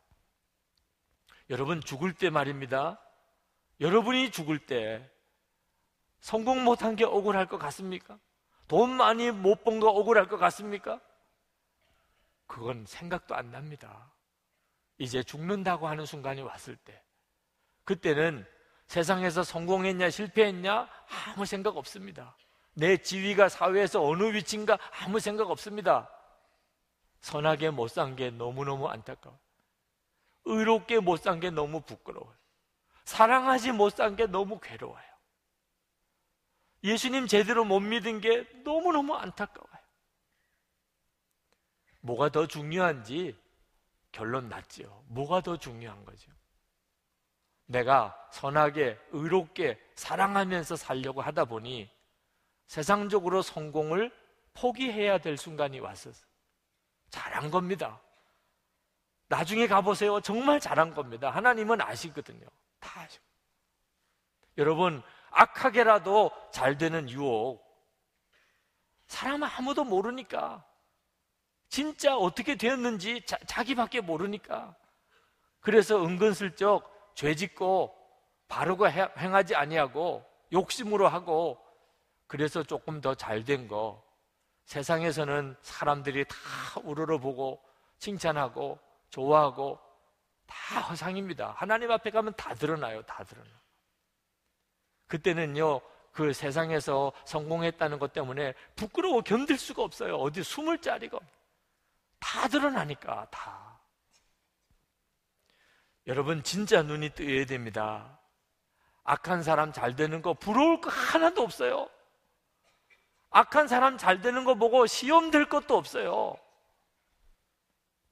여러분, 1.51 1.81
죽을 1.81 2.13
때 2.13 2.31
말입니다. 2.31 3.01
여러분이 3.81 4.31
죽을 4.31 4.59
때 4.59 5.11
성공 6.21 6.65
못한 6.65 6.97
게 6.97 7.05
억울할 7.05 7.47
것 7.47 7.59
같습니까? 7.59 8.19
돈 8.67 8.91
많이 8.91 9.31
못 9.31 9.63
번 9.63 9.79
거 9.81 9.89
억울할 9.89 10.27
것 10.29 10.39
같습니까? 10.39 11.01
그건 12.47 12.87
생각도 12.87 13.35
안 13.35 13.51
납니다. 13.51 14.13
이제 14.99 15.23
죽는다고 15.23 15.89
하는 15.89 16.07
순간이 16.07 16.41
왔을 16.41 16.77
때. 16.77 17.03
그때는 17.85 18.47
세상에서 18.87 19.43
성공했냐, 19.43 20.09
실패했냐, 20.11 20.89
아무 21.27 21.45
생각 21.45 21.77
없습니다. 21.77 22.37
내 22.75 22.97
지위가 22.97 23.49
사회에서 23.49 24.03
어느 24.03 24.33
위치인가 24.33 24.79
아무 25.03 25.21
생각 25.21 25.51
없습니다. 25.51 26.11
선하게 27.21 27.71
못 27.71 27.89
산 27.89 28.17
게 28.17 28.31
너무너무 28.31 28.89
안타까워. 28.89 29.39
의롭게 30.45 31.01
못 31.01 31.21
산 31.21 31.41
게 31.41 31.51
너무 31.51 31.81
부끄러워요. 31.81 32.35
사랑하지 33.05 33.73
못 33.73 33.91
산 33.95 34.17
게 34.17 34.27
너무 34.27 34.59
괴로워요. 34.61 35.05
예수님 36.83 37.27
제대로 37.27 37.65
못 37.65 37.81
믿은 37.81 38.21
게 38.21 38.47
너무너무 38.63 39.15
안타까워요. 39.15 39.85
뭐가 42.01 42.29
더 42.29 42.47
중요한지 42.47 43.37
결론 44.13 44.49
났죠. 44.49 45.05
뭐가 45.09 45.41
더 45.41 45.57
중요한 45.57 46.05
거죠? 46.05 46.31
내가 47.67 48.15
선하게, 48.31 48.99
의롭게, 49.13 49.81
사랑하면서 49.97 50.77
살려고 50.77 51.23
하다 51.23 51.47
보니 51.47 51.91
세상적으로 52.67 53.41
성공을 53.41 54.13
포기해야 54.53 55.19
될 55.19 55.39
순간이 55.39 55.81
왔었어요. 55.81 56.29
잘한 57.09 57.51
겁니다. 57.51 58.01
나중에 59.29 59.67
가보세요. 59.67 60.21
정말 60.21 60.61
잘한 60.61 60.95
겁니다. 60.95 61.31
하나님은 61.31 61.81
아시거든요. 61.81 62.47
다 62.81 63.01
아시고. 63.01 63.25
여러분, 64.59 65.03
악하게라도 65.31 66.31
잘 66.53 66.79
되는 66.79 67.09
유혹. 67.11 67.65
사람은 69.07 69.49
아무도 69.49 69.85
모르니까. 69.85 70.65
진짜 71.69 72.17
어떻게 72.17 72.57
되었는지 72.57 73.25
자, 73.27 73.37
자기밖에 73.47 74.01
모르니까. 74.01 74.77
그래서 75.61 76.05
은근슬쩍 76.05 77.15
죄 77.17 77.35
짓고 77.35 77.97
바르고 78.49 78.89
행하지 78.89 79.55
아니하고 79.57 80.25
욕심으로 80.53 81.09
하고 81.09 81.59
그래서 82.27 82.63
조금 82.63 83.01
더 83.01 83.15
잘 83.15 83.45
된 83.45 83.67
거. 83.67 84.05
세상에서는 84.67 85.57
사람들이 85.63 86.25
다 86.27 86.37
우러러 86.85 87.19
보고 87.19 87.61
칭찬하고 87.99 88.79
좋아하고 89.15 89.79
다 90.47 90.81
허상입니다. 90.81 91.55
하나님 91.57 91.91
앞에 91.91 92.11
가면 92.11 92.35
다 92.37 92.53
드러나요. 92.55 93.03
다 93.03 93.23
드러나. 93.23 93.49
그때는요, 95.07 95.81
그 96.11 96.33
세상에서 96.33 97.13
성공했다는 97.25 97.99
것 97.99 98.13
때문에 98.13 98.55
부끄러워 98.75 99.23
견딜 99.23 99.57
수가 99.57 99.83
없어요. 99.83 100.17
어디 100.17 100.43
숨을 100.43 100.79
자리가 100.79 101.19
다 102.19 102.49
드러나니까, 102.49 103.29
다. 103.31 103.79
여러분, 106.07 106.43
진짜 106.43 106.83
눈이 106.83 107.11
뜨여야 107.11 107.47
됩니다. 107.47 108.19
악한 109.05 109.43
사람 109.43 109.73
잘 109.73 109.95
되는 109.95 110.23
거 110.23 110.35
부러울 110.35 110.81
거 110.81 110.91
하나도 110.91 111.43
없어요. 111.43 111.89
악한 113.31 113.69
사람 113.69 113.97
잘 113.97 114.21
되는 114.21 114.45
거 114.45 114.55
보고 114.55 114.87
시험 114.87 115.31
될 115.31 115.49
것도 115.49 115.77
없어요. 115.77 116.37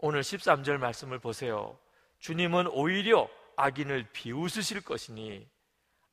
오늘 0.04 0.22
13절 0.22 0.78
말씀을 0.78 1.20
보세요. 1.20 1.78
주님은 2.18 2.66
오히려 2.66 3.28
악인을 3.54 4.10
비웃으실 4.12 4.80
것이니 4.80 5.48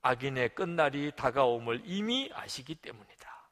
악인의 0.04 0.54
끝날이 0.54 1.12
다가옴을 1.16 1.82
이미 1.86 2.30
아시기 2.32 2.76
때문이다. 2.76 3.50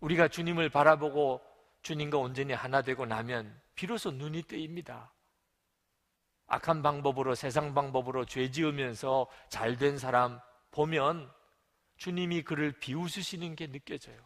우리가 0.00 0.26
주님을 0.26 0.68
바라보고 0.70 1.40
주님과 1.82 2.18
온전히 2.18 2.54
하나 2.54 2.82
되고 2.82 3.06
나면 3.06 3.56
비로소 3.76 4.10
눈이 4.10 4.42
뜨입니다. 4.42 5.12
악한 6.48 6.82
방법으로 6.82 7.36
세상 7.36 7.72
방법으로 7.72 8.24
죄 8.24 8.50
지으면서 8.50 9.28
잘 9.48 9.76
된 9.76 9.96
사람 9.96 10.40
보면 10.72 11.32
주님이 11.98 12.42
그를 12.42 12.72
비웃으시는 12.80 13.54
게 13.54 13.68
느껴져요. 13.68 14.20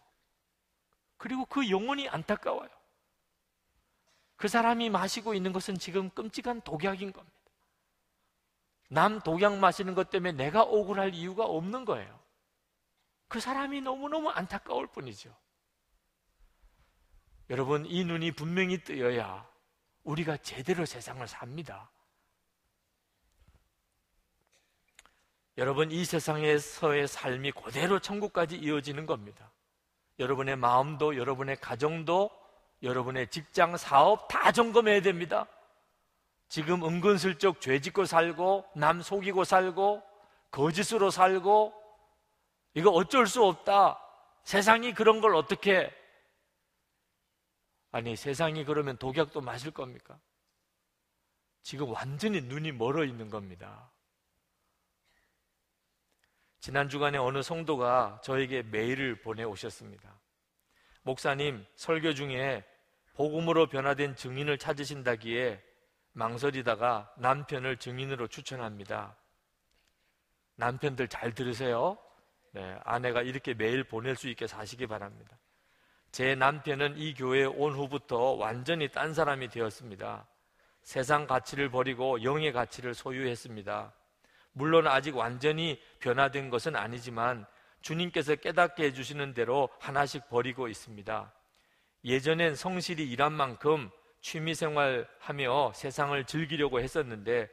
그리고 1.19 1.45
그 1.45 1.69
영혼이 1.69 2.09
안타까워요. 2.09 2.71
그 4.37 4.49
사람이 4.49 4.91
마시고 4.91 5.35
있는 5.35 5.53
것은 5.53 5.79
지금 5.79 6.11
끔찍한 6.11 6.63
독약인 6.63 7.13
겁니다. 7.13 7.35
남 8.89 9.21
독약 9.21 9.59
마시는 9.59 9.95
것 9.95 10.11
때문에 10.11 10.33
내가 10.33 10.63
억울할 10.63 11.15
이유가 11.15 11.45
없는 11.45 11.85
거예요. 11.85 12.19
그 13.29 13.41
사람이 13.41 13.81
너무너무 13.81 14.31
안타까울 14.31 14.87
뿐이죠. 14.89 15.35
여러분, 17.51 17.85
이 17.87 18.05
눈이 18.05 18.33
분명히 18.33 18.83
뜨여야 18.83 19.49
우리가 20.03 20.37
제대로 20.39 20.85
세상을 20.87 21.27
삽니다. 21.27 21.91
여러분, 25.57 25.91
이 25.91 26.05
세상에서의 26.05 27.07
삶이 27.09 27.53
그대로 27.53 27.99
천국까지 28.01 28.57
이어지는 28.57 29.07
겁니다. 29.07 29.53
여러분의 30.19 30.57
마음도, 30.57 31.17
여러분의 31.17 31.57
가정도, 31.57 32.31
여러분의 32.83 33.29
직장, 33.31 33.77
사업 33.77 34.29
다 34.29 34.53
점검해야 34.53 35.01
됩니다. 35.01 35.47
지금 36.49 36.85
은근슬쩍 36.85 37.61
죄 37.61 37.81
짓고 37.81 38.05
살고, 38.05 38.67
남 38.77 39.01
속이고 39.01 39.45
살고, 39.45 40.03
거짓으로 40.51 41.11
살고, 41.11 41.73
이거 42.75 42.91
어쩔 42.91 43.27
수 43.27 43.45
없다. 43.45 43.99
세상이 44.43 44.93
그런 44.93 45.21
걸 45.21 45.35
어떻게 45.35 45.91
아니, 47.95 48.17
세상이 48.17 48.65
그러면 48.65 48.97
독약도 48.97 49.41
마실 49.41 49.71
겁니까? 49.71 50.19
지금 51.63 51.93
완전히 51.93 52.41
눈이 52.41 52.73
멀어 52.73 53.05
있는 53.05 53.31
겁니다. 53.31 53.89
지난 56.59 56.89
주간에 56.89 57.19
어느 57.19 57.41
성도가 57.41 58.21
저에게 58.25 58.63
메일을 58.63 59.21
보내 59.21 59.45
오셨습니다. 59.45 60.13
목사님, 61.05 61.65
설교 61.77 62.15
중에 62.15 62.65
복음으로 63.15 63.69
변화된 63.69 64.17
증인을 64.17 64.57
찾으신다기에 64.59 65.63
망설이다가 66.13 67.13
남편을 67.19 67.77
증인으로 67.77 68.27
추천합니다. 68.27 69.15
남편들 70.57 71.09
잘 71.09 71.35
들으세요. 71.35 71.99
네, 72.53 72.79
아내가 72.85 73.21
이렇게 73.21 73.53
매일 73.53 73.85
보낼 73.85 74.17
수 74.17 74.29
있게 74.29 74.47
사시기 74.47 74.87
바랍니다. 74.87 75.37
제 76.11 76.35
남편은 76.35 76.97
이 76.97 77.13
교회에 77.13 77.45
온 77.45 77.75
후부터 77.75 78.33
완전히 78.33 78.89
딴 78.89 79.13
사람이 79.13 79.49
되었습니다. 79.49 80.27
세상 80.83 81.27
가치를 81.27 81.71
버리고 81.71 82.23
영의 82.23 82.53
가치를 82.53 82.95
소유했습니다. 82.95 83.93
물론 84.53 84.87
아직 84.87 85.17
완전히 85.17 85.79
변화된 85.99 86.49
것은 86.49 86.77
아니지만 86.77 87.45
주님께서 87.85 88.37
깨닫게 88.37 88.85
해주시는 88.85 89.35
대로 89.35 89.69
하나씩 89.79 90.31
버리고 90.31 90.69
있습니다. 90.69 91.33
예전엔 92.05 92.57
성실히 92.57 93.09
일한 93.11 93.33
만큼 93.33 93.91
취미생활 94.23 95.07
하며 95.19 95.71
세상을 95.75 96.25
즐기려고 96.25 96.81
했었는데 96.81 97.51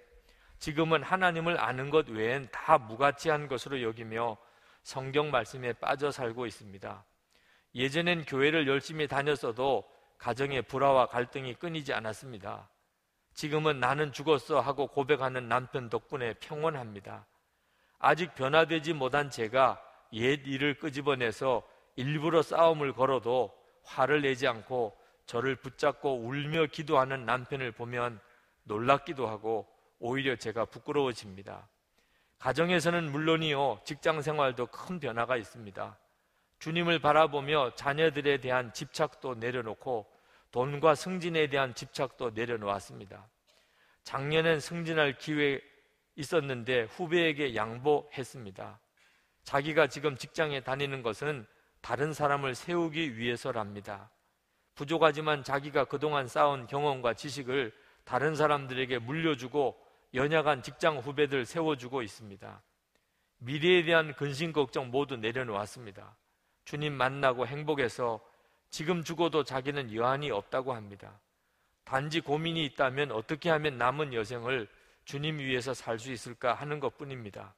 지금은 0.57 1.03
하나님을 1.03 1.59
아는 1.59 1.89
것 1.89 2.07
외엔 2.07 2.47
다 2.49 2.77
무가치한 2.77 3.49
것으로 3.49 3.81
여기며 3.81 4.37
성경 4.83 5.31
말씀에 5.31 5.73
빠져 5.73 6.11
살고 6.11 6.45
있습니다. 6.45 7.05
예전엔 7.75 8.23
교회를 8.23 8.67
열심히 8.67 9.09
다녔어도 9.09 9.83
가정의 10.17 10.61
불화와 10.61 11.07
갈등이 11.07 11.55
끊이지 11.55 11.93
않았습니다. 11.93 12.69
지금은 13.33 13.81
나는 13.81 14.13
죽었어 14.13 14.61
하고 14.61 14.87
고백하는 14.87 15.49
남편 15.49 15.89
덕분에 15.89 16.35
평온합니다. 16.35 17.25
아직 17.99 18.33
변화되지 18.33 18.93
못한 18.93 19.29
제가 19.29 19.90
옛 20.13 20.41
일을 20.45 20.75
끄집어내서 20.77 21.63
일부러 21.95 22.41
싸움을 22.41 22.93
걸어도 22.93 23.51
화를 23.83 24.21
내지 24.21 24.47
않고 24.47 24.97
저를 25.25 25.55
붙잡고 25.55 26.25
울며 26.25 26.65
기도하는 26.67 27.25
남편을 27.25 27.71
보면 27.71 28.19
놀랍기도 28.63 29.27
하고 29.27 29.67
오히려 29.99 30.35
제가 30.35 30.65
부끄러워집니다. 30.65 31.69
가정에서는 32.39 33.11
물론이요, 33.11 33.81
직장 33.85 34.21
생활도 34.21 34.65
큰 34.67 34.99
변화가 34.99 35.37
있습니다. 35.37 35.97
주님을 36.59 36.99
바라보며 36.99 37.75
자녀들에 37.75 38.39
대한 38.39 38.73
집착도 38.73 39.35
내려놓고 39.35 40.11
돈과 40.51 40.95
승진에 40.95 41.47
대한 41.47 41.73
집착도 41.73 42.31
내려놓았습니다. 42.31 43.27
작년엔 44.03 44.59
승진할 44.59 45.17
기회 45.17 45.61
있었는데 46.15 46.83
후배에게 46.83 47.55
양보했습니다. 47.55 48.79
자기가 49.43 49.87
지금 49.87 50.17
직장에 50.17 50.61
다니는 50.61 51.01
것은 51.03 51.45
다른 51.81 52.13
사람을 52.13 52.55
세우기 52.55 53.17
위해서랍니다. 53.17 54.09
부족하지만 54.75 55.43
자기가 55.43 55.85
그동안 55.85 56.27
쌓은 56.27 56.67
경험과 56.67 57.13
지식을 57.13 57.73
다른 58.03 58.35
사람들에게 58.35 58.99
물려주고 58.99 59.77
연약한 60.13 60.61
직장 60.61 60.97
후배들 60.97 61.45
세워주고 61.45 62.01
있습니다. 62.01 62.61
미래에 63.37 63.83
대한 63.83 64.13
근심 64.15 64.53
걱정 64.53 64.91
모두 64.91 65.17
내려놓았습니다. 65.17 66.15
주님 66.65 66.93
만나고 66.93 67.47
행복해서 67.47 68.19
지금 68.69 69.03
죽어도 69.03 69.43
자기는 69.43 69.93
여한이 69.93 70.31
없다고 70.31 70.73
합니다. 70.73 71.19
단지 71.83 72.21
고민이 72.21 72.63
있다면 72.65 73.11
어떻게 73.11 73.49
하면 73.49 73.77
남은 73.77 74.13
여생을 74.13 74.67
주님 75.05 75.39
위해서 75.39 75.73
살 75.73 75.99
수 75.99 76.11
있을까 76.11 76.53
하는 76.53 76.79
것 76.79 76.97
뿐입니다. 76.97 77.53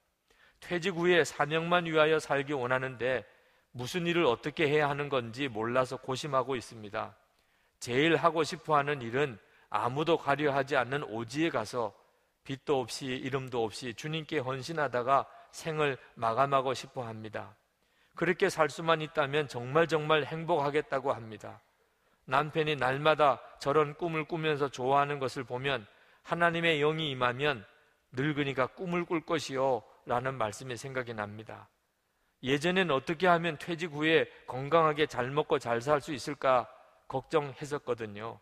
퇴직 0.64 0.94
후에 0.94 1.24
사명만 1.24 1.84
위하여 1.84 2.18
살기 2.18 2.54
원하는데 2.54 3.24
무슨 3.72 4.06
일을 4.06 4.24
어떻게 4.24 4.66
해야 4.66 4.88
하는 4.88 5.10
건지 5.10 5.46
몰라서 5.46 5.98
고심하고 5.98 6.56
있습니다. 6.56 7.14
제일 7.80 8.16
하고 8.16 8.44
싶어 8.44 8.76
하는 8.76 9.02
일은 9.02 9.38
아무도 9.68 10.16
가려 10.16 10.54
하지 10.54 10.76
않는 10.76 11.02
오지에 11.04 11.50
가서 11.50 11.92
빚도 12.44 12.80
없이 12.80 13.06
이름도 13.06 13.62
없이 13.62 13.92
주님께 13.92 14.38
헌신하다가 14.38 15.26
생을 15.50 15.98
마감하고 16.14 16.72
싶어 16.72 17.02
합니다. 17.02 17.54
그렇게 18.14 18.48
살 18.48 18.70
수만 18.70 19.02
있다면 19.02 19.48
정말 19.48 19.86
정말 19.86 20.24
행복하겠다고 20.24 21.12
합니다. 21.12 21.60
남편이 22.24 22.76
날마다 22.76 23.38
저런 23.58 23.94
꿈을 23.94 24.24
꾸면서 24.24 24.70
좋아하는 24.70 25.18
것을 25.18 25.44
보면 25.44 25.86
하나님의 26.22 26.78
영이 26.78 27.10
임하면 27.10 27.66
늙으니까 28.12 28.68
꿈을 28.68 29.04
꿀 29.04 29.26
것이요 29.26 29.82
라는 30.06 30.34
말씀이 30.36 30.76
생각이 30.76 31.14
납니다. 31.14 31.68
예전엔 32.42 32.90
어떻게 32.90 33.26
하면 33.26 33.56
퇴직 33.58 33.92
후에 33.92 34.26
건강하게 34.46 35.06
잘 35.06 35.30
먹고 35.30 35.58
잘 35.58 35.80
살 35.80 36.00
수 36.00 36.12
있을까 36.12 36.68
걱정했었거든요. 37.08 38.38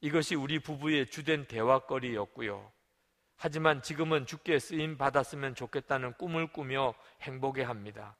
이것이 0.00 0.34
우리 0.34 0.58
부부의 0.58 1.06
주된 1.06 1.46
대화거리였고요. 1.46 2.70
하지만 3.36 3.82
지금은 3.82 4.26
주께 4.26 4.58
쓰임 4.58 4.98
받았으면 4.98 5.54
좋겠다는 5.54 6.14
꿈을 6.14 6.48
꾸며 6.48 6.94
행복해 7.22 7.62
합니다. 7.62 8.16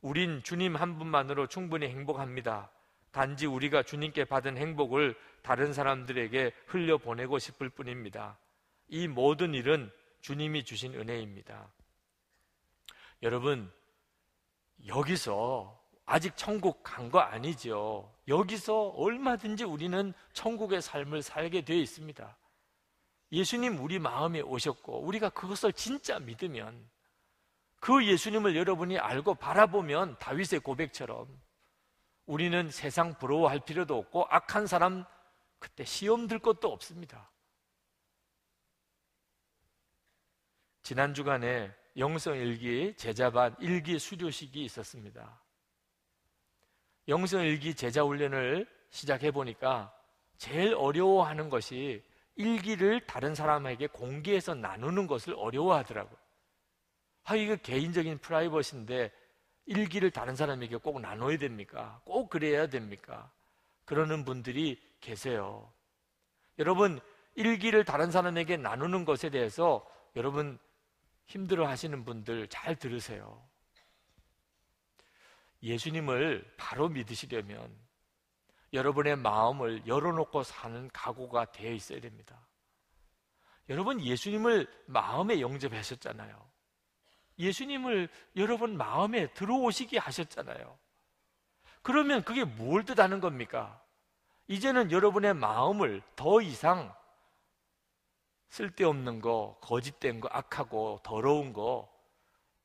우린 0.00 0.42
주님 0.42 0.76
한 0.76 0.98
분만으로 0.98 1.48
충분히 1.48 1.88
행복합니다. 1.88 2.70
단지 3.10 3.46
우리가 3.46 3.82
주님께 3.82 4.24
받은 4.24 4.56
행복을 4.56 5.16
다른 5.42 5.72
사람들에게 5.72 6.52
흘려보내고 6.66 7.38
싶을 7.38 7.70
뿐입니다. 7.70 8.38
이 8.88 9.08
모든 9.08 9.54
일은 9.54 9.90
주님이 10.20 10.64
주신 10.64 10.94
은혜입니다. 10.94 11.72
여러분, 13.22 13.72
여기서 14.86 15.82
아직 16.04 16.36
천국 16.36 16.82
간 16.82 17.10
거 17.10 17.18
아니죠. 17.18 18.12
여기서 18.28 18.88
얼마든지 18.90 19.64
우리는 19.64 20.12
천국의 20.32 20.82
삶을 20.82 21.22
살게 21.22 21.62
되어 21.64 21.76
있습니다. 21.76 22.36
예수님 23.32 23.82
우리 23.82 23.98
마음에 23.98 24.40
오셨고, 24.40 25.02
우리가 25.02 25.30
그것을 25.30 25.72
진짜 25.72 26.18
믿으면 26.18 26.88
그 27.80 28.04
예수님을 28.06 28.56
여러분이 28.56 28.98
알고 28.98 29.34
바라보면 29.34 30.18
다윗의 30.18 30.60
고백처럼 30.60 31.28
우리는 32.26 32.70
세상 32.70 33.14
부러워할 33.18 33.60
필요도 33.60 33.96
없고 33.96 34.26
악한 34.28 34.66
사람 34.66 35.04
그때 35.58 35.84
시험 35.84 36.26
들 36.26 36.38
것도 36.38 36.72
없습니다. 36.72 37.30
지난 40.82 41.14
주간에 41.14 41.72
영성일기 41.96 42.94
제자반 42.96 43.56
일기 43.58 43.98
수료식이 43.98 44.64
있었습니다. 44.64 45.40
영성일기 47.08 47.74
제자 47.74 48.02
훈련을 48.02 48.66
시작해 48.90 49.30
보니까 49.30 49.94
제일 50.36 50.74
어려워하는 50.74 51.48
것이 51.48 52.02
일기를 52.34 53.06
다른 53.06 53.34
사람에게 53.34 53.86
공개해서 53.86 54.54
나누는 54.54 55.06
것을 55.06 55.34
어려워하더라고요. 55.38 56.18
아, 57.24 57.34
이거 57.34 57.56
개인적인 57.56 58.18
프라이버시인데 58.18 59.10
일기를 59.64 60.10
다른 60.10 60.36
사람에게 60.36 60.76
꼭 60.76 61.00
나눠야 61.00 61.38
됩니까? 61.38 62.00
꼭 62.04 62.28
그래야 62.28 62.68
됩니까? 62.68 63.30
그러는 63.84 64.24
분들이 64.24 64.80
계세요. 65.00 65.72
여러분, 66.58 67.00
일기를 67.34 67.84
다른 67.84 68.10
사람에게 68.10 68.58
나누는 68.58 69.04
것에 69.04 69.30
대해서 69.30 69.86
여러분 70.14 70.58
힘들어 71.26 71.68
하시는 71.68 72.04
분들 72.04 72.48
잘 72.48 72.76
들으세요. 72.76 73.42
예수님을 75.62 76.54
바로 76.56 76.88
믿으시려면 76.88 77.74
여러분의 78.72 79.16
마음을 79.16 79.86
열어놓고 79.86 80.42
사는 80.42 80.88
각오가 80.92 81.46
되어 81.46 81.72
있어야 81.72 82.00
됩니다. 82.00 82.38
여러분 83.68 84.00
예수님을 84.00 84.66
마음에 84.86 85.40
영접하셨잖아요. 85.40 86.46
예수님을 87.38 88.08
여러분 88.36 88.76
마음에 88.76 89.32
들어오시게 89.32 89.98
하셨잖아요. 89.98 90.78
그러면 91.82 92.22
그게 92.22 92.44
뭘 92.44 92.84
뜻하는 92.84 93.20
겁니까? 93.20 93.82
이제는 94.48 94.92
여러분의 94.92 95.34
마음을 95.34 96.02
더 96.14 96.40
이상 96.40 96.94
쓸데없는 98.56 99.20
거, 99.20 99.58
거짓된 99.60 100.20
거, 100.20 100.28
악하고 100.32 101.00
더러운 101.02 101.52
거 101.52 101.92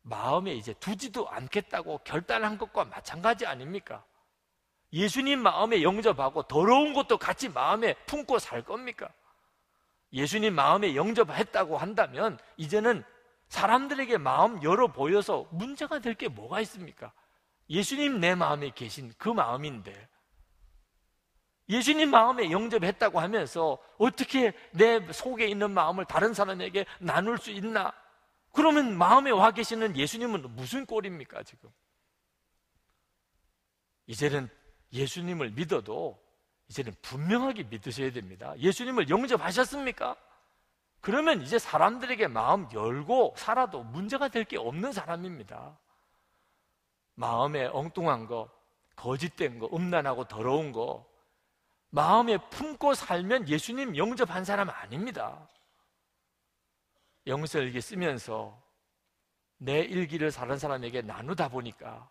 마음에 0.04 0.54
이제 0.54 0.74
두지도 0.76 1.30
않겠다고 1.30 2.00
결단한 2.06 2.58
것과 2.58 2.86
마찬가지 2.86 3.46
아닙니까? 3.46 4.04
예수님 4.94 5.40
마음에 5.40 5.84
영접하고 5.84 6.44
더러운 6.44 6.94
것도 6.94 7.18
같이 7.18 7.50
마음에 7.50 7.94
품고 8.06 8.40
살 8.40 8.64
겁니까? 8.64 9.10
예수님 10.14 10.56
마음에 10.56 10.96
영접했다고 10.96 11.78
한다면 11.78 12.40
이제는 12.58 13.04
사람들에게 13.50 14.18
마음 14.18 14.64
열어 14.64 14.88
보여서 14.88 15.46
문제가 15.52 16.00
될 16.00 16.16
게 16.16 16.30
뭐가 16.30 16.62
있습니까? 16.62 17.12
예수님 17.70 18.20
내 18.22 18.34
마음에 18.34 18.72
계신 18.74 19.14
그 19.18 19.28
마음인데 19.30 20.08
예수님 21.72 22.12
마음에 22.12 22.52
영접했다고 22.52 23.20
하면서 23.20 23.78
어떻게 23.98 24.54
내 24.72 25.00
속에 25.12 25.48
있는 25.48 25.72
마음을 25.72 26.06
다른 26.06 26.34
사람에게 26.34 26.86
나눌 27.00 27.38
수 27.38 27.50
있나? 27.52 27.94
그러면 28.52 28.98
마음에 28.98 29.32
와 29.32 29.52
계시는 29.52 29.96
예수님은 29.96 30.56
무슨 30.56 30.86
꼴입니까, 30.86 31.44
지금? 31.44 31.70
이제는 34.08 34.50
예수님을 34.92 35.52
믿어도 35.52 36.20
이제는 36.68 36.94
분명하게 37.02 37.64
믿으셔야 37.64 38.12
됩니다. 38.12 38.54
예수님을 38.58 39.10
영접하셨습니까? 39.10 40.18
그러면 41.00 41.42
이제 41.42 41.58
사람들에게 41.58 42.28
마음 42.28 42.68
열고 42.74 43.36
살아도 43.38 43.84
문제가 43.84 44.28
될 44.28 44.44
게 44.44 44.58
없는 44.58 44.92
사람입니다. 44.92 45.78
마음에 47.16 47.66
엉뚱한 47.68 48.26
거, 48.28 48.50
거짓된 48.98 49.60
거, 49.60 49.70
음란하고 49.74 50.26
더러운 50.26 50.72
거, 50.74 51.06
마음에 51.92 52.38
품고 52.50 52.94
살면 52.94 53.48
예수님 53.50 53.96
영접한 53.98 54.46
사람 54.46 54.70
아닙니다. 54.70 55.48
영설기 57.28 57.80
쓰면서 57.82 58.60
내 59.58 59.82
일기를 59.82 60.32
다른 60.32 60.58
사람에게 60.58 61.02
나누다 61.04 61.50
보니까 61.50 62.10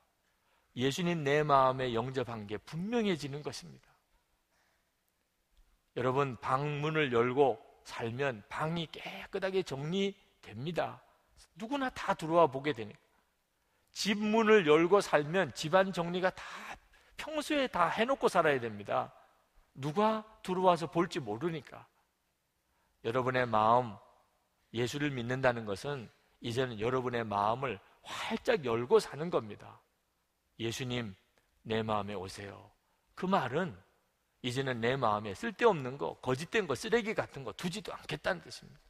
예수님 0.76 1.24
내 1.24 1.42
마음에 1.42 1.94
영접한 1.94 2.46
게 2.46 2.58
분명해지는 2.58 3.42
것입니다. 3.42 3.90
여러분, 5.96 6.36
방문을 6.36 7.12
열고 7.12 7.60
살면 7.84 8.44
방이 8.48 8.86
깨끗하게 8.92 9.64
정리됩니다. 9.64 11.02
누구나 11.56 11.90
다 11.90 12.14
들어와 12.14 12.46
보게 12.46 12.72
되니까. 12.72 13.00
집 13.90 14.18
문을 14.18 14.68
열고 14.68 15.00
살면 15.00 15.54
집안 15.54 15.92
정리가 15.92 16.30
다 16.30 16.44
평소에 17.16 17.66
다 17.66 17.88
해놓고 17.88 18.28
살아야 18.28 18.60
됩니다. 18.60 19.12
누가 19.74 20.24
들어와서 20.42 20.90
볼지 20.90 21.20
모르니까. 21.20 21.86
여러분의 23.04 23.46
마음, 23.46 23.96
예수를 24.72 25.10
믿는다는 25.10 25.64
것은 25.64 26.10
이제는 26.40 26.80
여러분의 26.80 27.24
마음을 27.24 27.80
활짝 28.02 28.64
열고 28.64 29.00
사는 29.00 29.30
겁니다. 29.30 29.80
예수님, 30.58 31.14
내 31.62 31.82
마음에 31.82 32.14
오세요. 32.14 32.70
그 33.14 33.26
말은 33.26 33.76
이제는 34.42 34.80
내 34.80 34.96
마음에 34.96 35.34
쓸데없는 35.34 35.98
거, 35.98 36.14
거짓된 36.20 36.66
거, 36.66 36.74
쓰레기 36.74 37.14
같은 37.14 37.44
거 37.44 37.52
두지도 37.52 37.92
않겠다는 37.94 38.42
뜻입니다. 38.42 38.80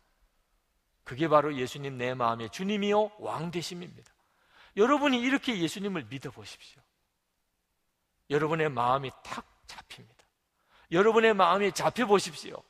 그게 1.04 1.26
바로 1.26 1.56
예수님 1.56 1.98
내 1.98 2.14
마음에 2.14 2.48
주님이요 2.48 3.16
왕 3.18 3.50
되심입니다. 3.50 4.12
여러분이 4.76 5.20
이렇게 5.20 5.58
예수님을 5.58 6.04
믿어 6.04 6.30
보십시오. 6.30 6.80
여러분의 8.30 8.68
마음이 8.68 9.10
탁 9.24 9.44
잡힙니다. 9.66 10.19
여러분의 10.92 11.34
마음이 11.34 11.72
잡혀 11.72 12.06
보십시오. 12.06 12.62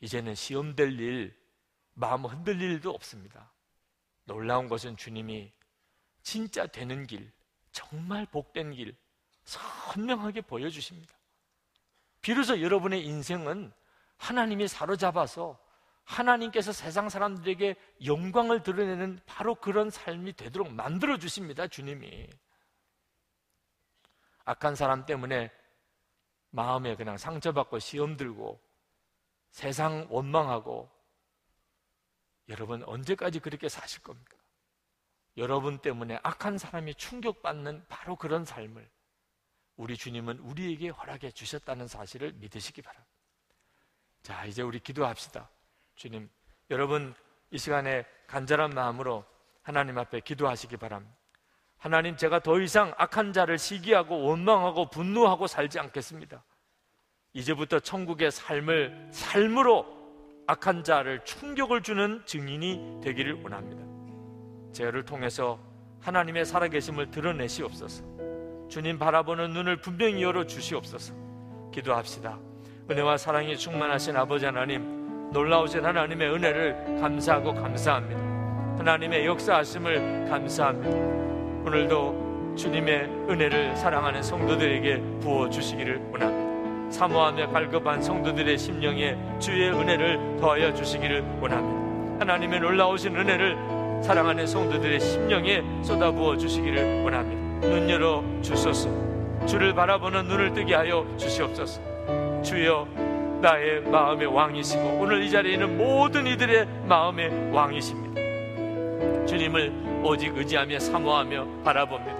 이제는 0.00 0.34
시험될 0.34 1.00
일, 1.00 1.36
마음 1.94 2.24
흔들릴 2.24 2.72
일도 2.72 2.90
없습니다. 2.90 3.52
놀라운 4.24 4.68
것은 4.68 4.96
주님이 4.96 5.52
진짜 6.22 6.66
되는 6.66 7.06
길, 7.06 7.32
정말 7.70 8.26
복된 8.26 8.72
길 8.72 8.96
선명하게 9.44 10.42
보여주십니다. 10.42 11.14
비로소 12.20 12.60
여러분의 12.60 13.04
인생은 13.04 13.72
하나님이 14.16 14.66
사로잡아서 14.66 15.58
하나님께서 16.02 16.72
세상 16.72 17.08
사람들에게 17.08 17.76
영광을 18.04 18.62
드러내는 18.62 19.20
바로 19.26 19.54
그런 19.54 19.90
삶이 19.90 20.34
되도록 20.34 20.72
만들어 20.72 21.18
주십니다, 21.18 21.66
주님이. 21.66 22.28
악한 24.44 24.76
사람 24.76 25.04
때문에 25.04 25.50
마음에 26.56 26.96
그냥 26.96 27.18
상처받고 27.18 27.78
시험 27.80 28.16
들고 28.16 28.58
세상 29.50 30.06
원망하고 30.08 30.90
여러분 32.48 32.82
언제까지 32.82 33.40
그렇게 33.40 33.68
사실 33.68 34.02
겁니까? 34.02 34.36
여러분 35.36 35.78
때문에 35.78 36.18
악한 36.22 36.56
사람이 36.56 36.94
충격받는 36.94 37.84
바로 37.88 38.16
그런 38.16 38.46
삶을 38.46 38.88
우리 39.76 39.98
주님은 39.98 40.38
우리에게 40.38 40.88
허락해 40.88 41.30
주셨다는 41.32 41.88
사실을 41.88 42.32
믿으시기 42.32 42.80
바랍니다. 42.80 43.12
자, 44.22 44.46
이제 44.46 44.62
우리 44.62 44.80
기도합시다. 44.80 45.50
주님, 45.94 46.30
여러분 46.70 47.14
이 47.50 47.58
시간에 47.58 48.06
간절한 48.28 48.70
마음으로 48.70 49.26
하나님 49.60 49.98
앞에 49.98 50.20
기도하시기 50.20 50.78
바랍니다. 50.78 51.14
하나님, 51.86 52.16
제가 52.16 52.40
더 52.40 52.58
이상 52.58 52.92
악한 52.98 53.32
자를 53.32 53.58
시기하고 53.58 54.24
원망하고 54.24 54.90
분노하고 54.90 55.46
살지 55.46 55.78
않겠습니다. 55.78 56.42
이제부터 57.32 57.78
천국의 57.78 58.32
삶을 58.32 59.06
삶으로 59.12 59.86
악한 60.48 60.82
자를 60.82 61.24
충격을 61.24 61.82
주는 61.82 62.22
증인이 62.26 63.02
되기를 63.04 63.40
원합니다. 63.40 63.84
제를 64.72 65.04
통해서 65.04 65.60
하나님의 66.00 66.44
살아계심을 66.44 67.12
드러내시옵소서. 67.12 68.02
주님 68.68 68.98
바라보는 68.98 69.52
눈을 69.52 69.76
분명히 69.76 70.24
열어 70.24 70.44
주시옵소서. 70.44 71.14
기도합시다. 71.72 72.36
은혜와 72.90 73.16
사랑이 73.16 73.56
충만하신 73.56 74.16
아버지 74.16 74.44
하나님, 74.44 75.30
놀라우신 75.30 75.84
하나님의 75.84 76.32
은혜를 76.32 76.98
감사하고 77.00 77.54
감사합니다. 77.54 78.20
하나님의 78.76 79.24
역사하심을 79.24 80.26
감사합니다. 80.28 81.35
오늘도 81.66 82.54
주님의 82.56 83.10
은혜를 83.28 83.76
사랑하는 83.76 84.22
성도들에게 84.22 85.02
부어 85.20 85.50
주시기를 85.50 86.00
원합니다. 86.12 86.92
사모하며 86.92 87.48
갈급한 87.48 88.00
성도들의 88.00 88.56
심령에 88.56 89.16
주의 89.40 89.68
은혜를 89.68 90.36
더하여 90.40 90.72
주시기를 90.72 91.24
원합니다. 91.40 92.20
하나님의 92.20 92.60
놀라우신 92.60 93.16
은혜를 93.16 93.56
사랑하는 94.00 94.46
성도들의 94.46 95.00
심령에 95.00 95.64
쏟아부어 95.82 96.36
주시기를 96.36 97.02
원합니다. 97.02 97.66
눈 97.66 97.90
열어 97.90 98.22
주소서. 98.42 98.88
주를 99.46 99.74
바라보는 99.74 100.28
눈을 100.28 100.52
뜨게 100.54 100.72
하여 100.72 101.04
주시옵소서. 101.16 101.80
주여 102.44 102.86
나의 103.42 103.80
마음의 103.80 104.28
왕이시고 104.28 104.98
오늘 105.00 105.20
이 105.24 105.30
자리에 105.32 105.54
있는 105.54 105.76
모든 105.76 106.28
이들의 106.28 106.64
마음의 106.86 107.50
왕이십니다. 107.52 109.26
주님을 109.26 109.95
오직 110.06 110.36
의지하며 110.36 110.78
사모하며 110.78 111.46
바라봅니다. 111.64 112.16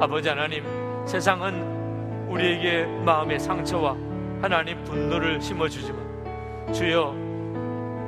아버지 0.00 0.28
하나님, 0.28 0.64
세상은 1.06 2.26
우리에게 2.28 2.84
마음의 3.04 3.38
상처와 3.38 3.96
하나님 4.42 4.82
분노를 4.84 5.40
심어주지만 5.40 6.72
주여 6.72 7.14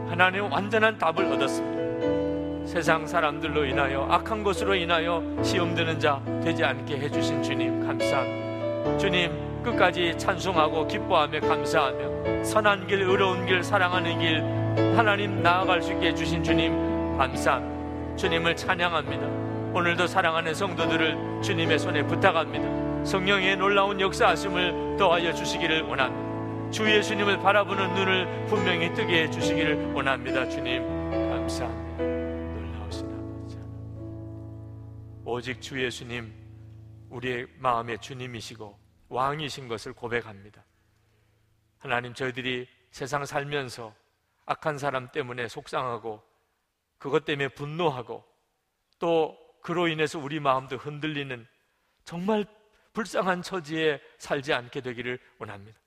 하나님 0.08 0.50
완전한 0.50 0.98
답을 0.98 1.32
얻었습니다. 1.32 2.66
세상 2.66 3.06
사람들로 3.06 3.64
인하여 3.64 4.06
악한 4.10 4.42
것으로 4.42 4.74
인하여 4.74 5.22
시험드는 5.42 6.00
자 6.00 6.20
되지 6.42 6.64
않게 6.64 6.98
해주신 6.98 7.42
주님 7.42 7.86
감사합니다. 7.86 8.98
주님 8.98 9.62
끝까지 9.62 10.18
찬송하고 10.18 10.86
기뻐하며 10.86 11.40
감사하며 11.40 12.44
선한 12.44 12.86
길, 12.86 13.02
의로운 13.02 13.46
길, 13.46 13.62
사랑하는 13.62 14.18
길 14.18 14.96
하나님 14.96 15.42
나아갈 15.42 15.80
수 15.80 15.92
있게 15.92 16.08
해주신 16.08 16.42
주님 16.42 17.16
감사합니다. 17.16 17.79
주님을 18.20 18.54
찬양합니다. 18.54 19.72
오늘도 19.72 20.06
사랑하는 20.06 20.52
성도들을 20.52 21.40
주님의 21.42 21.78
손에 21.78 22.06
부탁합니다. 22.06 23.02
성령의 23.02 23.56
놀라운 23.56 23.98
역사하심을 23.98 24.98
더하여 24.98 25.32
주시기를 25.32 25.80
원합니다. 25.84 26.70
주 26.70 26.84
예수님을 26.84 27.38
바라보는 27.38 27.94
눈을 27.94 28.46
분명히 28.46 28.92
뜨게 28.92 29.22
해 29.22 29.30
주시기를 29.30 29.94
원합니다. 29.94 30.46
주님 30.50 30.86
감사합니다. 31.10 32.04
오직 35.24 35.62
주 35.62 35.82
예수님 35.82 36.30
우리의 37.08 37.46
마음의 37.56 38.00
주님이시고 38.00 38.78
왕이신 39.08 39.66
것을 39.66 39.94
고백합니다. 39.94 40.62
하나님 41.78 42.12
저희들이 42.12 42.68
세상 42.90 43.24
살면서 43.24 43.94
악한 44.44 44.76
사람 44.76 45.10
때문에 45.10 45.48
속상하고 45.48 46.29
그것 47.00 47.24
때문에 47.24 47.48
분노하고 47.48 48.24
또 49.00 49.36
그로 49.62 49.88
인해서 49.88 50.18
우리 50.18 50.38
마음도 50.38 50.76
흔들리는 50.76 51.46
정말 52.04 52.44
불쌍한 52.92 53.42
처지에 53.42 54.00
살지 54.18 54.52
않게 54.52 54.82
되기를 54.82 55.18
원합니다. 55.38 55.78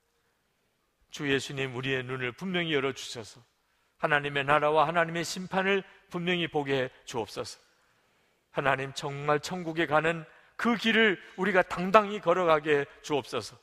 주 1.12 1.32
예수님 1.32 1.76
우리의 1.76 2.04
눈을 2.04 2.32
분명히 2.34 2.74
열어 2.74 2.92
주셔서 2.92 3.42
하나님의 3.98 4.46
나라와 4.46 4.88
하나님의 4.88 5.24
심판을 5.24 5.84
분명히 6.10 6.48
보게 6.48 6.84
해 6.84 6.90
주옵소서. 7.06 7.60
하나님 8.52 8.92
정말 8.94 9.40
천국에 9.40 9.86
가는 9.86 10.26
그 10.56 10.76
길을 10.76 11.22
우리가 11.38 11.62
당당히 11.62 12.20
걸어가게 12.20 12.86
주옵소서. 13.04 13.56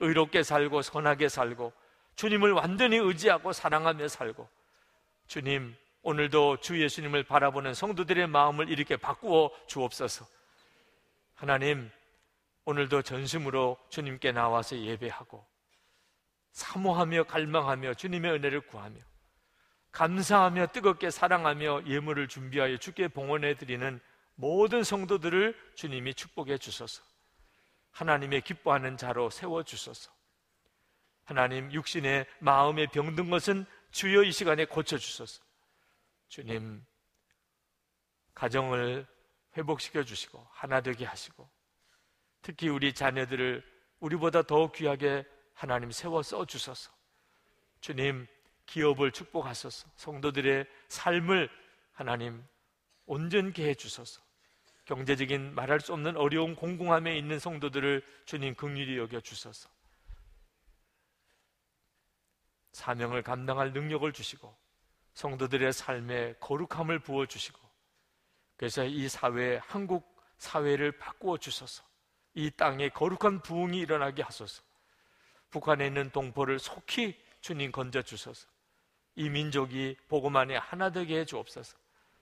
의롭게 0.00 0.42
살고 0.42 0.82
선하게 0.82 1.28
살고 1.28 1.72
주님을 2.16 2.52
완전히 2.52 2.96
의지하고 2.96 3.52
사랑하며 3.52 4.08
살고 4.08 4.48
주님 5.28 5.76
오늘도 6.02 6.58
주 6.58 6.80
예수님을 6.80 7.24
바라보는 7.24 7.74
성도들의 7.74 8.26
마음을 8.28 8.68
이렇게 8.70 8.96
바꾸어 8.96 9.50
주옵소서. 9.66 10.26
하나님 11.34 11.90
오늘도 12.64 13.02
전심으로 13.02 13.78
주님께 13.88 14.32
나와서 14.32 14.76
예배하고 14.76 15.44
사모하며 16.52 17.24
갈망하며 17.24 17.94
주님의 17.94 18.32
은혜를 18.32 18.62
구하며 18.62 19.00
감사하며 19.92 20.68
뜨겁게 20.68 21.10
사랑하며 21.10 21.86
예물을 21.86 22.28
준비하여 22.28 22.76
주께 22.76 23.08
봉헌해 23.08 23.56
드리는 23.56 24.00
모든 24.34 24.84
성도들을 24.84 25.72
주님이 25.74 26.14
축복해 26.14 26.58
주소서. 26.58 27.02
하나님의 27.90 28.42
기뻐하는 28.42 28.96
자로 28.96 29.30
세워 29.30 29.64
주소서. 29.64 30.12
하나님 31.24 31.72
육신의 31.72 32.26
마음에 32.38 32.86
병든 32.86 33.30
것은 33.30 33.66
주여 33.90 34.22
이 34.22 34.30
시간에 34.30 34.64
고쳐 34.64 34.96
주소서. 34.96 35.42
주님 36.28 36.84
가정을 38.34 39.06
회복시켜 39.56 40.04
주시고 40.04 40.46
하나 40.50 40.80
되게 40.80 41.04
하시고 41.04 41.48
특히 42.42 42.68
우리 42.68 42.92
자녀들을 42.94 43.64
우리보다 44.00 44.42
더 44.42 44.70
귀하게 44.72 45.24
하나님 45.54 45.90
세워 45.90 46.22
써 46.22 46.44
주소서. 46.44 46.92
주님 47.80 48.26
기업을 48.66 49.12
축복하소서. 49.12 49.88
성도들의 49.96 50.66
삶을 50.88 51.50
하나님 51.92 52.44
온전케 53.06 53.68
해 53.68 53.74
주소서. 53.74 54.22
경제적인 54.84 55.54
말할 55.54 55.80
수 55.80 55.92
없는 55.92 56.16
어려운 56.16 56.54
공공함에 56.54 57.18
있는 57.18 57.38
성도들을 57.38 58.02
주님 58.24 58.54
긍휼히 58.54 58.96
여겨 58.98 59.20
주소서. 59.20 59.68
사명을 62.72 63.22
감당할 63.22 63.72
능력을 63.72 64.10
주시고 64.12 64.56
성도들의 65.18 65.72
삶에 65.72 66.34
거룩함을 66.38 67.00
부어 67.00 67.26
주시고 67.26 67.58
그래서 68.56 68.84
이 68.84 69.08
사회 69.08 69.56
한국 69.64 70.16
사회를 70.36 70.92
바꾸어 70.92 71.38
주소서. 71.38 71.82
이 72.34 72.52
땅에 72.52 72.88
거룩한 72.88 73.42
부흥이 73.42 73.80
일어나게 73.80 74.22
하소서. 74.22 74.62
북한에 75.50 75.88
있는 75.88 76.10
동포를 76.10 76.60
속히 76.60 77.18
주님 77.40 77.72
건져 77.72 78.00
주소서. 78.00 78.46
이 79.16 79.28
민족이 79.28 79.96
복음 80.06 80.36
안에 80.36 80.56
하나 80.56 80.90
되게 80.90 81.18
해 81.18 81.24
주옵소서. 81.24 81.76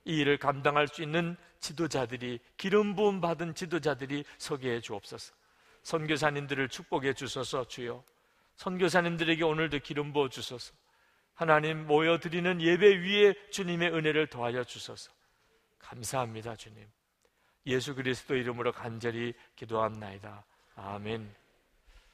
이 0.05 0.17
일을 0.17 0.39
감당할 0.39 0.87
수 0.87 1.03
있는 1.03 1.37
지도자들이 1.59 2.39
기름 2.57 2.95
부음 2.95 3.21
받은 3.21 3.53
지도자들이 3.53 4.25
서게 4.39 4.71
해 4.71 4.81
주옵소서. 4.81 5.35
선교사님들을 5.83 6.69
축복해 6.69 7.13
주소서 7.13 7.67
주여. 7.67 8.03
선교사님들에게 8.55 9.43
오늘도 9.43 9.79
기름 9.79 10.13
부어 10.13 10.29
주소서. 10.29 10.73
하나님 11.37 11.85
모여 11.85 12.17
드리는 12.17 12.59
예배 12.59 12.97
위에 12.97 13.35
주님의 13.51 13.93
은혜를 13.93 14.25
더하여 14.25 14.63
주소서. 14.63 15.11
감사합니다, 15.77 16.55
주님. 16.55 16.83
예수 17.67 17.93
그리스도 17.93 18.35
이름으로 18.35 18.71
간절히 18.71 19.35
기도합나이다. 19.55 20.43
아멘. 20.73 21.31